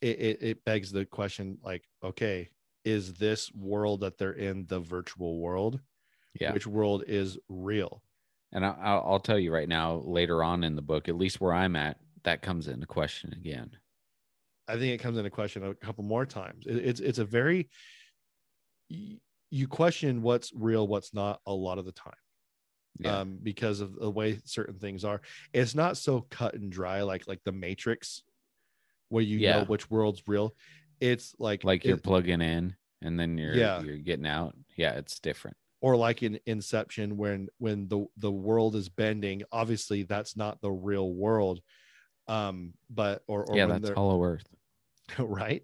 it, 0.00 0.18
it 0.18 0.38
it 0.42 0.64
begs 0.64 0.90
the 0.90 1.04
question 1.04 1.58
like 1.62 1.84
okay 2.02 2.48
is 2.84 3.14
this 3.14 3.52
world 3.52 4.00
that 4.00 4.18
they're 4.18 4.32
in 4.32 4.66
the 4.66 4.80
virtual 4.80 5.38
world 5.38 5.80
Yeah. 6.40 6.52
which 6.52 6.66
world 6.66 7.04
is 7.06 7.38
real 7.48 8.02
And 8.52 8.64
I, 8.64 8.70
I'll, 8.80 9.04
I'll 9.06 9.20
tell 9.20 9.38
you 9.38 9.52
right 9.52 9.68
now, 9.68 10.02
later 10.04 10.42
on 10.42 10.64
in 10.64 10.74
the 10.76 10.82
book, 10.82 11.08
at 11.08 11.16
least 11.16 11.40
where 11.40 11.52
I'm 11.52 11.76
at, 11.76 11.98
that 12.24 12.42
comes 12.42 12.68
into 12.68 12.86
question 12.86 13.32
again. 13.32 13.70
i 14.68 14.72
think 14.74 14.92
it 14.94 14.98
comes 15.02 15.18
into 15.18 15.30
question 15.30 15.64
a 15.64 15.74
couple 15.74 16.04
more 16.04 16.26
times 16.26 16.64
It- 16.66 16.84
it's 16.86 17.00
it's 17.00 17.18
a 17.18 17.24
very 17.24 17.68
you 18.88 19.66
question 19.68 20.22
what's 20.22 20.52
real 20.54 20.86
what's 20.86 21.12
not 21.14 21.40
a 21.46 21.52
lot 21.52 21.78
of 21.78 21.84
the 21.84 21.92
time 21.92 22.12
Yeah. 22.98 23.18
um, 23.20 23.38
because 23.42 23.80
of 23.80 23.94
the 23.94 24.10
way 24.10 24.38
certain 24.44 24.78
things 24.78 25.04
are. 25.04 25.20
It's 25.52 25.74
not 25.74 25.96
so 25.96 26.22
cut 26.30 26.54
and 26.54 26.70
dry 26.72 27.02
like 27.02 27.26
like 27.28 27.40
the 27.44 27.52
Matrix, 27.52 28.22
where 29.08 29.22
you 29.24 29.38
Yeah. 29.38 29.58
know 29.60 29.64
which 29.64 29.90
world's 29.90 30.22
real. 30.26 30.54
It's 31.00 31.34
like 31.38 31.64
like 31.64 31.84
you're 31.84 31.96
it- 31.96 32.02
plugging 32.02 32.40
in 32.42 32.76
and 33.02 33.18
then 33.18 33.38
you're 33.38 33.54
Yeah. 33.54 33.80
you're 33.82 33.96
getting 33.98 34.26
out. 34.26 34.54
Yeah, 34.76 34.92
it's 34.92 35.18
different. 35.20 35.56
or 35.82 35.96
like 35.96 36.22
in 36.22 36.38
Inception 36.46 37.16
when 37.16 37.48
when 37.58 37.88
the 37.88 38.06
the 38.18 38.30
world 38.30 38.76
is 38.76 38.88
bending. 38.90 39.42
Obviously, 39.50 40.02
that's 40.02 40.36
not 40.36 40.60
the 40.60 40.70
real 40.70 41.12
world. 41.14 41.60
Um, 42.28 42.74
but 42.90 43.22
or, 43.26 43.44
or 43.48 43.56
yeah, 43.56 43.66
that's 43.66 43.90
Hollow 43.90 44.22
Earth. 44.22 44.44
right. 45.18 45.62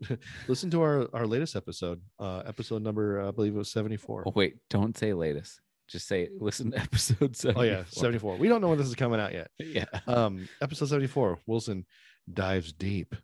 Listen 0.49 0.70
to 0.70 0.83
our 0.83 1.09
our 1.12 1.27
latest 1.27 1.55
episode, 1.55 2.01
uh, 2.18 2.42
episode 2.46 2.83
number 2.83 3.20
I 3.22 3.31
believe 3.31 3.55
it 3.55 3.59
was 3.59 3.70
seventy 3.70 3.96
four. 3.96 4.25
Oh 4.27 4.33
wait, 4.35 4.57
don't 4.70 4.96
say 4.96 5.12
latest. 5.12 5.61
Just 5.87 6.09
say 6.09 6.29
listen 6.40 6.72
to 6.72 6.79
episode 6.81 7.37
seven. 7.37 7.61
Oh 7.61 7.62
yeah, 7.62 7.85
seventy 7.88 8.18
four. 8.18 8.37
We 8.37 8.49
don't 8.49 8.61
know 8.61 8.68
when 8.70 8.79
this 8.79 8.88
is 8.88 8.94
coming 8.96 9.20
out 9.20 9.33
yet. 9.33 9.51
Yeah. 9.61 9.85
um 10.09 10.49
episode 10.61 10.87
74 10.88 11.38
wilson 11.46 11.85
dives 12.33 12.72
deep 12.72 13.14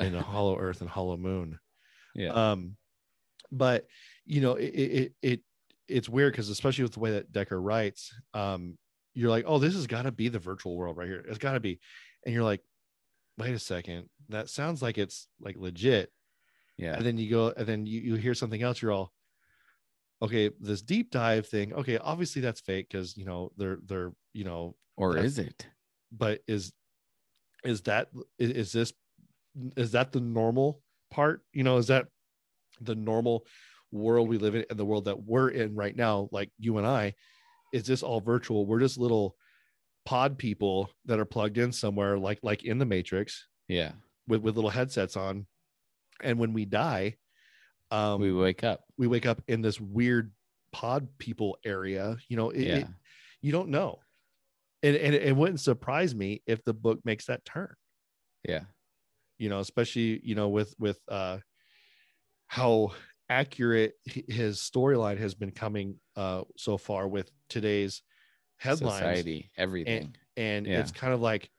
into 0.00 0.20
hollow 0.20 0.58
earth 0.58 0.80
and 0.80 0.90
hollow 0.90 1.16
moon 1.16 1.58
Yeah. 2.14 2.50
um 2.52 2.76
but 3.52 3.86
you 4.24 4.40
know 4.40 4.54
it 4.54 4.64
it, 4.66 5.12
it 5.22 5.40
it's 5.86 6.08
weird 6.08 6.32
because 6.32 6.48
especially 6.48 6.84
with 6.84 6.92
the 6.92 7.00
way 7.00 7.12
that 7.12 7.32
dekker 7.32 7.62
writes 7.62 8.12
um 8.34 8.76
you're 9.14 9.30
like 9.30 9.44
oh 9.46 9.58
this 9.58 9.74
has 9.74 9.86
got 9.86 10.02
to 10.02 10.12
be 10.12 10.28
the 10.28 10.38
virtual 10.38 10.76
world 10.76 10.96
right 10.96 11.08
here 11.08 11.24
it's 11.28 11.38
got 11.38 11.52
to 11.52 11.60
be 11.60 11.78
and 12.24 12.34
you're 12.34 12.44
like 12.44 12.60
wait 13.38 13.54
a 13.54 13.58
second 13.58 14.08
that 14.28 14.48
sounds 14.48 14.82
like 14.82 14.98
it's 14.98 15.28
like 15.40 15.56
legit 15.56 16.10
yeah. 16.76 16.94
and 16.94 17.04
then 17.06 17.16
you 17.18 17.30
go 17.30 17.52
and 17.56 17.66
then 17.66 17.86
you, 17.86 18.00
you 18.00 18.14
hear 18.16 18.34
something 18.34 18.62
else 18.62 18.82
you're 18.82 18.92
all 18.92 19.12
okay 20.20 20.50
this 20.60 20.82
deep 20.82 21.10
dive 21.10 21.46
thing 21.46 21.72
okay 21.72 21.98
obviously 21.98 22.42
that's 22.42 22.60
fake 22.60 22.88
because 22.90 23.16
you 23.16 23.24
know 23.24 23.52
they're 23.56 23.78
they're 23.86 24.12
you 24.32 24.44
know 24.44 24.74
Or 24.96 25.16
is 25.16 25.38
it? 25.38 25.66
but 26.10 26.40
is 26.46 26.72
is 27.64 27.82
that 27.82 28.08
is, 28.38 28.50
is 28.50 28.72
this 28.72 28.92
is 29.76 29.92
that 29.92 30.12
the 30.12 30.20
normal 30.20 30.80
part 31.10 31.42
you 31.52 31.62
know 31.64 31.76
is 31.78 31.86
that 31.88 32.06
the 32.80 32.94
normal 32.94 33.46
world 33.90 34.28
we 34.28 34.38
live 34.38 34.54
in 34.54 34.64
and 34.70 34.78
the 34.78 34.84
world 34.84 35.06
that 35.06 35.22
we're 35.24 35.48
in 35.48 35.74
right 35.74 35.96
now 35.96 36.28
like 36.32 36.50
you 36.58 36.76
and 36.78 36.86
i 36.86 37.14
is 37.72 37.86
this 37.86 38.02
all 38.02 38.20
virtual 38.20 38.66
we're 38.66 38.80
just 38.80 38.98
little 38.98 39.34
pod 40.04 40.38
people 40.38 40.90
that 41.06 41.18
are 41.18 41.24
plugged 41.24 41.58
in 41.58 41.72
somewhere 41.72 42.18
like 42.18 42.38
like 42.42 42.64
in 42.64 42.78
the 42.78 42.84
matrix 42.86 43.46
Yeah. 43.68 43.92
with 44.26 44.42
with 44.42 44.54
little 44.56 44.70
headsets 44.70 45.16
on 45.16 45.46
and 46.22 46.38
when 46.38 46.52
we 46.52 46.64
die 46.64 47.16
um 47.90 48.20
we 48.20 48.32
wake 48.32 48.64
up. 48.64 48.84
We 48.98 49.06
wake 49.06 49.24
up 49.26 49.40
in 49.48 49.62
this 49.62 49.80
weird 49.80 50.32
pod 50.72 51.08
people 51.18 51.58
area 51.64 52.16
you 52.28 52.36
know 52.36 52.50
it, 52.50 52.60
yeah. 52.66 52.76
it- 52.76 52.86
you 53.40 53.52
don't 53.52 53.68
know 53.70 53.98
and, 54.82 54.94
and 54.96 55.14
it 55.14 55.34
wouldn't 55.34 55.60
surprise 55.60 56.14
me 56.14 56.42
if 56.46 56.62
the 56.64 56.74
book 56.74 57.00
makes 57.04 57.26
that 57.26 57.44
turn 57.44 57.74
yeah. 58.48 58.64
You 59.38 59.48
know 59.48 59.60
especially 59.60 60.20
you 60.24 60.34
know 60.34 60.48
with 60.48 60.74
with 60.78 61.00
uh 61.08 61.38
how 62.46 62.92
accurate 63.28 63.94
his 64.04 64.58
storyline 64.58 65.18
has 65.18 65.34
been 65.34 65.50
coming 65.50 65.96
uh 66.16 66.42
so 66.56 66.76
far 66.78 67.06
with 67.06 67.30
today's 67.48 68.02
headlines 68.56 69.04
Society, 69.04 69.50
everything. 69.56 70.14
and 70.36 70.66
Yeah. 70.66 70.80
it's 70.80 70.92
kind 70.92 71.12
of 71.12 71.20
like 71.20 71.50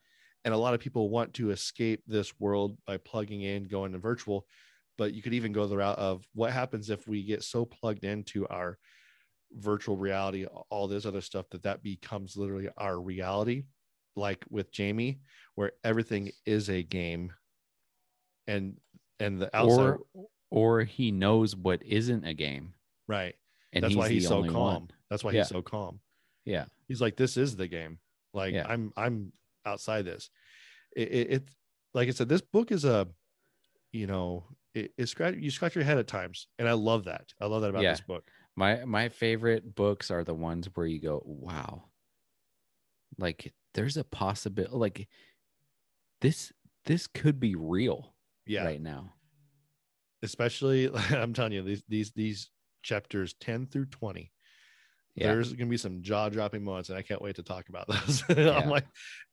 and 0.45 0.53
a 0.53 0.57
lot 0.57 0.73
of 0.73 0.79
people 0.79 1.09
want 1.09 1.33
to 1.35 1.51
escape 1.51 2.01
this 2.07 2.39
world 2.39 2.77
by 2.85 2.97
plugging 2.97 3.41
in 3.41 3.65
going 3.65 3.91
to 3.91 3.99
virtual 3.99 4.47
but 4.97 5.13
you 5.13 5.21
could 5.21 5.33
even 5.33 5.53
go 5.53 5.67
the 5.67 5.77
route 5.77 5.97
of 5.99 6.25
what 6.33 6.51
happens 6.51 6.89
if 6.89 7.07
we 7.07 7.23
get 7.23 7.43
so 7.43 7.65
plugged 7.65 8.03
into 8.03 8.47
our 8.47 8.77
virtual 9.53 9.97
reality 9.97 10.45
all 10.45 10.87
this 10.87 11.05
other 11.05 11.21
stuff 11.21 11.49
that 11.49 11.63
that 11.63 11.83
becomes 11.83 12.37
literally 12.37 12.69
our 12.77 12.99
reality 13.01 13.63
like 14.15 14.43
with 14.49 14.71
jamie 14.71 15.21
where 15.55 15.71
everything 15.83 16.31
is 16.45 16.69
a 16.69 16.83
game 16.83 17.33
and 18.49 18.77
and 19.19 19.39
the 19.41 19.55
outside 19.55 19.79
or 19.81 19.99
or 20.51 20.81
he 20.83 21.11
knows 21.11 21.55
what 21.55 21.81
isn't 21.83 22.25
a 22.25 22.33
game. 22.33 22.73
right 23.07 23.35
And 23.73 23.83
that's 23.83 23.95
why 23.95 24.09
he's 24.09 24.27
so 24.27 24.43
calm 24.43 24.53
one. 24.73 24.91
that's 25.09 25.23
why 25.23 25.31
Yeah. 25.31 25.41
he's 25.41 25.49
so 25.49 25.61
calm 25.61 25.99
Yeah. 26.45 26.65
he's 26.87 27.01
like 27.01 27.15
this 27.15 27.37
is 27.37 27.55
the 27.55 27.67
game 27.67 27.99
like 28.33 28.53
Yeah. 28.53 28.65
i'm 28.67 28.91
i'm 28.97 29.31
outside 29.65 30.05
this 30.05 30.29
it, 30.95 31.07
it, 31.11 31.31
it 31.31 31.49
like 31.93 32.07
i 32.07 32.11
said 32.11 32.29
this 32.29 32.41
book 32.41 32.71
is 32.71 32.85
a 32.85 33.07
you 33.91 34.07
know 34.07 34.43
it, 34.73 34.91
it 34.97 35.05
scratch 35.07 35.35
you 35.35 35.51
scratch 35.51 35.75
your 35.75 35.83
head 35.83 35.97
at 35.97 36.07
times 36.07 36.47
and 36.57 36.67
i 36.67 36.73
love 36.73 37.03
that 37.05 37.33
i 37.41 37.45
love 37.45 37.61
that 37.61 37.69
about 37.69 37.83
Yeah. 37.83 37.91
this 37.93 38.01
book 38.01 38.25
My 38.55 38.83
my 38.85 39.09
favorite 39.09 39.75
books 39.75 40.09
are 40.11 40.23
the 40.23 40.33
ones 40.49 40.67
where 40.73 40.87
you 40.87 40.99
go, 41.01 41.21
wow. 41.25 41.83
Like 43.17 43.53
there's 43.73 43.97
a 43.97 44.03
possibility 44.03 44.75
like 44.75 45.07
this 46.21 46.51
this 46.85 47.07
could 47.07 47.39
be 47.39 47.55
real 47.55 48.13
yeah 48.49 48.65
right 48.65 48.81
now. 48.81 49.13
especially 50.23 50.89
i'm 51.11 51.33
telling 51.33 51.51
you 51.53 51.61
these 51.61 51.83
these 51.87 52.11
these 52.11 52.49
chapters 52.83 53.33
10 53.39 53.67
through 53.67 53.85
20 53.85 54.31
Yeah. 55.15 55.27
there's 55.27 55.53
gonna 55.53 55.69
be 55.69 55.77
some 55.77 56.01
jaw-dropping 56.01 56.63
moments 56.63 56.89
and 56.89 56.97
i 56.97 57.01
can't 57.01 57.21
wait 57.21 57.35
to 57.35 57.43
talk 57.43 57.69
about 57.69 57.87
those 57.93 58.23
Yeah. 58.35 58.57
i'm 58.57 58.69
like 58.69 58.85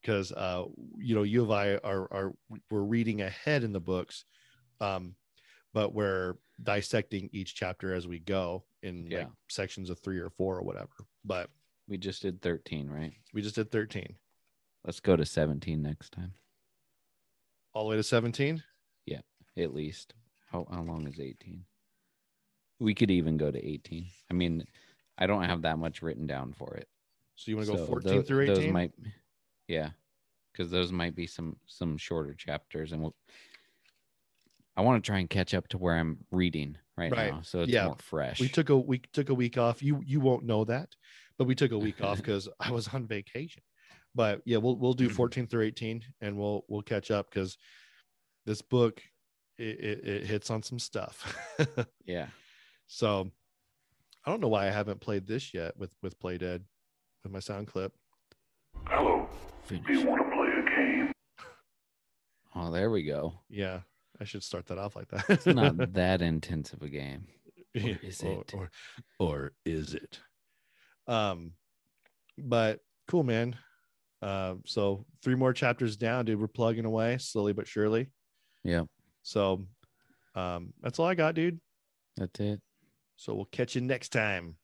because 0.03 0.33
uh 0.33 0.65
you 0.99 1.15
know 1.15 1.23
you 1.23 1.45
and 1.45 1.53
i 1.53 1.69
are 1.77 2.03
are 2.13 2.33
we're 2.71 2.83
reading 2.83 3.23
ahead 3.23 3.65
in 3.65 3.73
the 3.73 3.81
books 3.81 4.25
um 4.81 5.15
but 5.73 5.95
we're 5.95 6.35
dissecting 6.63 7.29
each 7.33 7.55
chapter 7.55 7.95
as 7.95 8.07
we 8.09 8.19
go 8.19 8.65
in 8.83 9.09
like 9.11 9.29
sections 9.49 9.91
of 9.91 9.99
three 10.01 10.19
or 10.19 10.31
four 10.31 10.57
or 10.59 10.63
whatever 10.63 10.89
but 11.25 11.49
We 11.89 11.99
just 11.99 12.23
did 12.23 12.41
13, 12.43 12.89
right? 12.91 13.13
we 13.35 13.43
just 13.43 13.55
did 13.57 13.71
13 13.71 14.15
Let's 14.85 15.01
go 15.01 15.17
to 15.17 15.25
17 15.27 15.83
next 15.83 16.13
time. 16.13 16.33
all 17.75 17.85
the 17.85 17.91
way 17.91 17.97
to 17.97 18.03
17 18.03 18.63
At 19.57 19.75
least. 19.75 20.14
How 20.51 20.66
how 20.71 20.83
long 20.83 21.07
is 21.07 21.19
18? 21.21 21.64
We 22.79 22.95
could 22.95 23.11
even 23.11 23.37
go 23.37 23.51
to 23.51 23.64
18. 23.66 24.07
I 24.31 24.35
mean, 24.35 24.64
I 25.19 25.27
don't 25.27 25.45
have 25.45 25.62
that 25.62 25.79
much 25.79 26.03
written 26.03 26.27
down 26.27 26.53
for 26.53 26.75
it. 26.75 26.88
So 27.37 27.51
you 27.51 27.57
want 27.57 27.69
to 27.69 27.73
go 27.75 27.79
So 27.79 27.87
14 27.87 28.12
tho- 28.12 28.23
through 28.23 28.42
18? 28.42 28.55
Those 28.55 28.73
might, 28.73 28.92
yeah, 29.69 29.90
because 30.53 30.71
those 30.71 30.92
might 30.92 31.14
be 31.14 31.27
some 31.27 31.57
some 31.66 31.97
shorter 31.97 32.35
chapters, 32.35 32.92
and 32.92 33.03
we'll. 33.03 33.14
I 34.79 34.83
want 34.83 35.03
to 35.03 35.07
try 35.07 35.21
and 35.21 35.31
catch 35.31 35.55
up 35.55 35.69
to 35.69 35.79
where 35.79 35.97
I'm 35.97 36.19
reading 36.31 36.77
right, 36.99 37.11
Right. 37.11 37.33
now, 37.33 37.40
so 37.40 37.61
it's 37.61 37.73
Yeah. 37.73 37.87
more 37.87 37.97
fresh. 37.97 38.40
we 38.40 38.49
took 38.49 38.69
a 38.69 38.77
we 38.77 38.99
took 38.99 39.31
a 39.31 39.35
week 39.35 39.57
off. 39.57 39.83
You 39.83 40.03
you 40.05 40.21
won't 40.21 40.45
know 40.45 40.64
that, 40.66 40.95
but 41.38 41.47
we 41.47 41.55
took 41.55 41.73
a 41.73 41.79
week 41.79 42.03
off 42.03 42.19
because 42.23 42.47
I 42.61 42.71
was 42.73 42.88
on 42.88 43.07
vacation. 43.07 43.62
But 44.14 44.42
yeah, 44.45 44.59
we'll 44.59 44.77
we'll 44.77 44.92
do 44.92 45.07
mm-hmm. 45.07 45.16
14 45.16 45.47
through 45.47 45.62
18 45.64 46.03
and 46.21 46.37
we'll 46.37 46.64
we'll 46.69 46.83
catch 46.83 47.11
up 47.11 47.31
because 47.31 47.57
this 48.45 48.61
book 48.61 49.03
it, 49.59 49.81
it, 49.81 50.07
it 50.07 50.27
hits 50.27 50.51
on 50.51 50.62
some 50.62 50.79
stuff. 50.79 51.37
yeah, 52.07 52.27
so 52.87 53.31
I 54.25 54.31
don't 54.31 54.40
know 54.40 54.49
why 54.49 54.66
I 54.66 54.71
haven't 54.71 55.01
played 55.01 55.27
this 55.27 55.55
yet 55.55 55.77
with 55.77 55.95
with 56.03 56.19
Play 56.19 56.38
Dead 56.38 56.64
with 57.23 57.33
my 57.33 57.40
sound 57.40 57.69
clip. 57.69 57.92
Hello, 58.87 59.29
finish. 59.64 59.87
do 59.87 59.92
you 59.95 60.07
want 60.07 60.23
to 60.23 60.37
play 60.37 60.49
a 60.49 60.77
game? 60.77 61.12
Oh, 62.55 62.71
there 62.71 62.90
we 62.90 63.05
go. 63.05 63.35
Yeah, 63.49 63.81
I 64.21 64.25
should 64.25 64.42
start 64.42 64.66
that 64.66 64.79
off 64.79 64.97
like 64.97 65.09
that. 65.09 65.25
It's 65.29 65.47
not 65.47 65.77
that 65.95 66.23
intense 66.23 66.73
of 66.73 66.83
a 66.83 66.88
game. 66.88 67.27
Yeah, 67.75 67.97
is 68.03 68.23
or, 68.23 68.40
it? 68.40 68.55
Or, 68.55 68.71
or 69.19 69.53
is 69.64 69.95
it? 69.95 70.21
Um, 71.07 71.53
but 72.38 72.81
cool, 73.09 73.23
man. 73.23 73.57
Uh, 74.23 74.55
so 74.64 75.05
three 75.23 75.35
more 75.35 75.53
chapters 75.53 75.97
down, 75.97 76.25
dude. 76.25 76.40
We're 76.40 76.49
plugging 76.49 76.87
away 76.87 77.19
slowly 77.19 77.53
but 77.53 77.69
surely. 77.69 78.09
Yeah, 78.64 78.85
So, 79.27 79.67
um, 80.37 80.73
that's 80.81 81.01
all 81.01 81.07
I 81.07 81.17
got, 81.17 81.35
dude. 81.35 81.59
that's 82.17 82.39
it. 82.39 82.61
So 83.17 83.35
we'll 83.35 83.47
catch 83.47 83.75
you 83.75 83.81
next 83.81 84.11
time. 84.11 84.55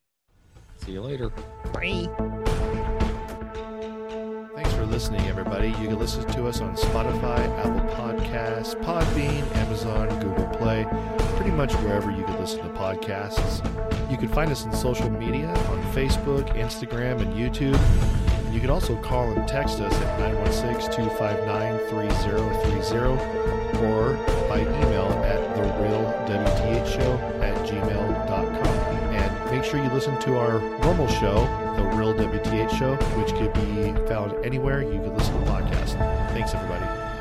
See 0.84 0.92
you 0.92 1.00
later. 1.02 1.30
Bye. 1.72 2.06
Thanks 4.54 4.72
for 4.74 4.86
listening, 4.86 5.22
everybody. 5.22 5.68
You 5.80 5.88
can 5.88 5.98
listen 5.98 6.24
to 6.28 6.46
us 6.46 6.60
on 6.60 6.76
Spotify, 6.76 7.40
Apple 7.58 7.90
Podcasts, 7.96 8.80
Podbean, 8.84 9.42
Amazon, 9.56 10.08
Google 10.20 10.46
Play, 10.56 10.86
pretty 11.36 11.50
much 11.50 11.72
wherever 11.76 12.12
you 12.12 12.22
can 12.24 12.38
listen 12.38 12.60
to 12.60 12.68
podcasts. 12.68 13.58
You 14.12 14.16
can 14.16 14.28
find 14.28 14.52
us 14.52 14.64
on 14.64 14.72
social 14.72 15.10
media 15.10 15.48
on 15.48 15.82
Facebook, 15.92 16.48
Instagram, 16.54 17.20
and 17.20 17.34
YouTube. 17.34 18.31
You 18.52 18.60
can 18.60 18.68
also 18.68 18.96
call 18.96 19.32
and 19.32 19.48
text 19.48 19.80
us 19.80 19.94
at 19.94 20.20
916 20.20 20.92
259 20.92 21.78
3030 21.88 23.42
or 23.82 24.12
by 24.46 24.60
email 24.60 25.08
at 25.24 25.40
therealwthshow 25.56 27.40
at 27.40 27.56
gmail.com. 27.66 28.46
And 29.14 29.50
make 29.50 29.64
sure 29.64 29.82
you 29.82 29.88
listen 29.90 30.20
to 30.20 30.36
our 30.38 30.60
normal 30.80 31.08
show, 31.08 31.46
The 31.76 31.96
Real 31.96 32.12
WTH 32.12 32.78
Show, 32.78 32.96
which 33.18 33.32
could 33.34 33.54
be 33.54 33.94
found 34.06 34.32
anywhere 34.44 34.82
you 34.82 35.00
could 35.00 35.14
listen 35.16 35.32
to 35.40 35.50
podcasts. 35.50 35.96
Thanks, 36.32 36.52
everybody. 36.52 37.11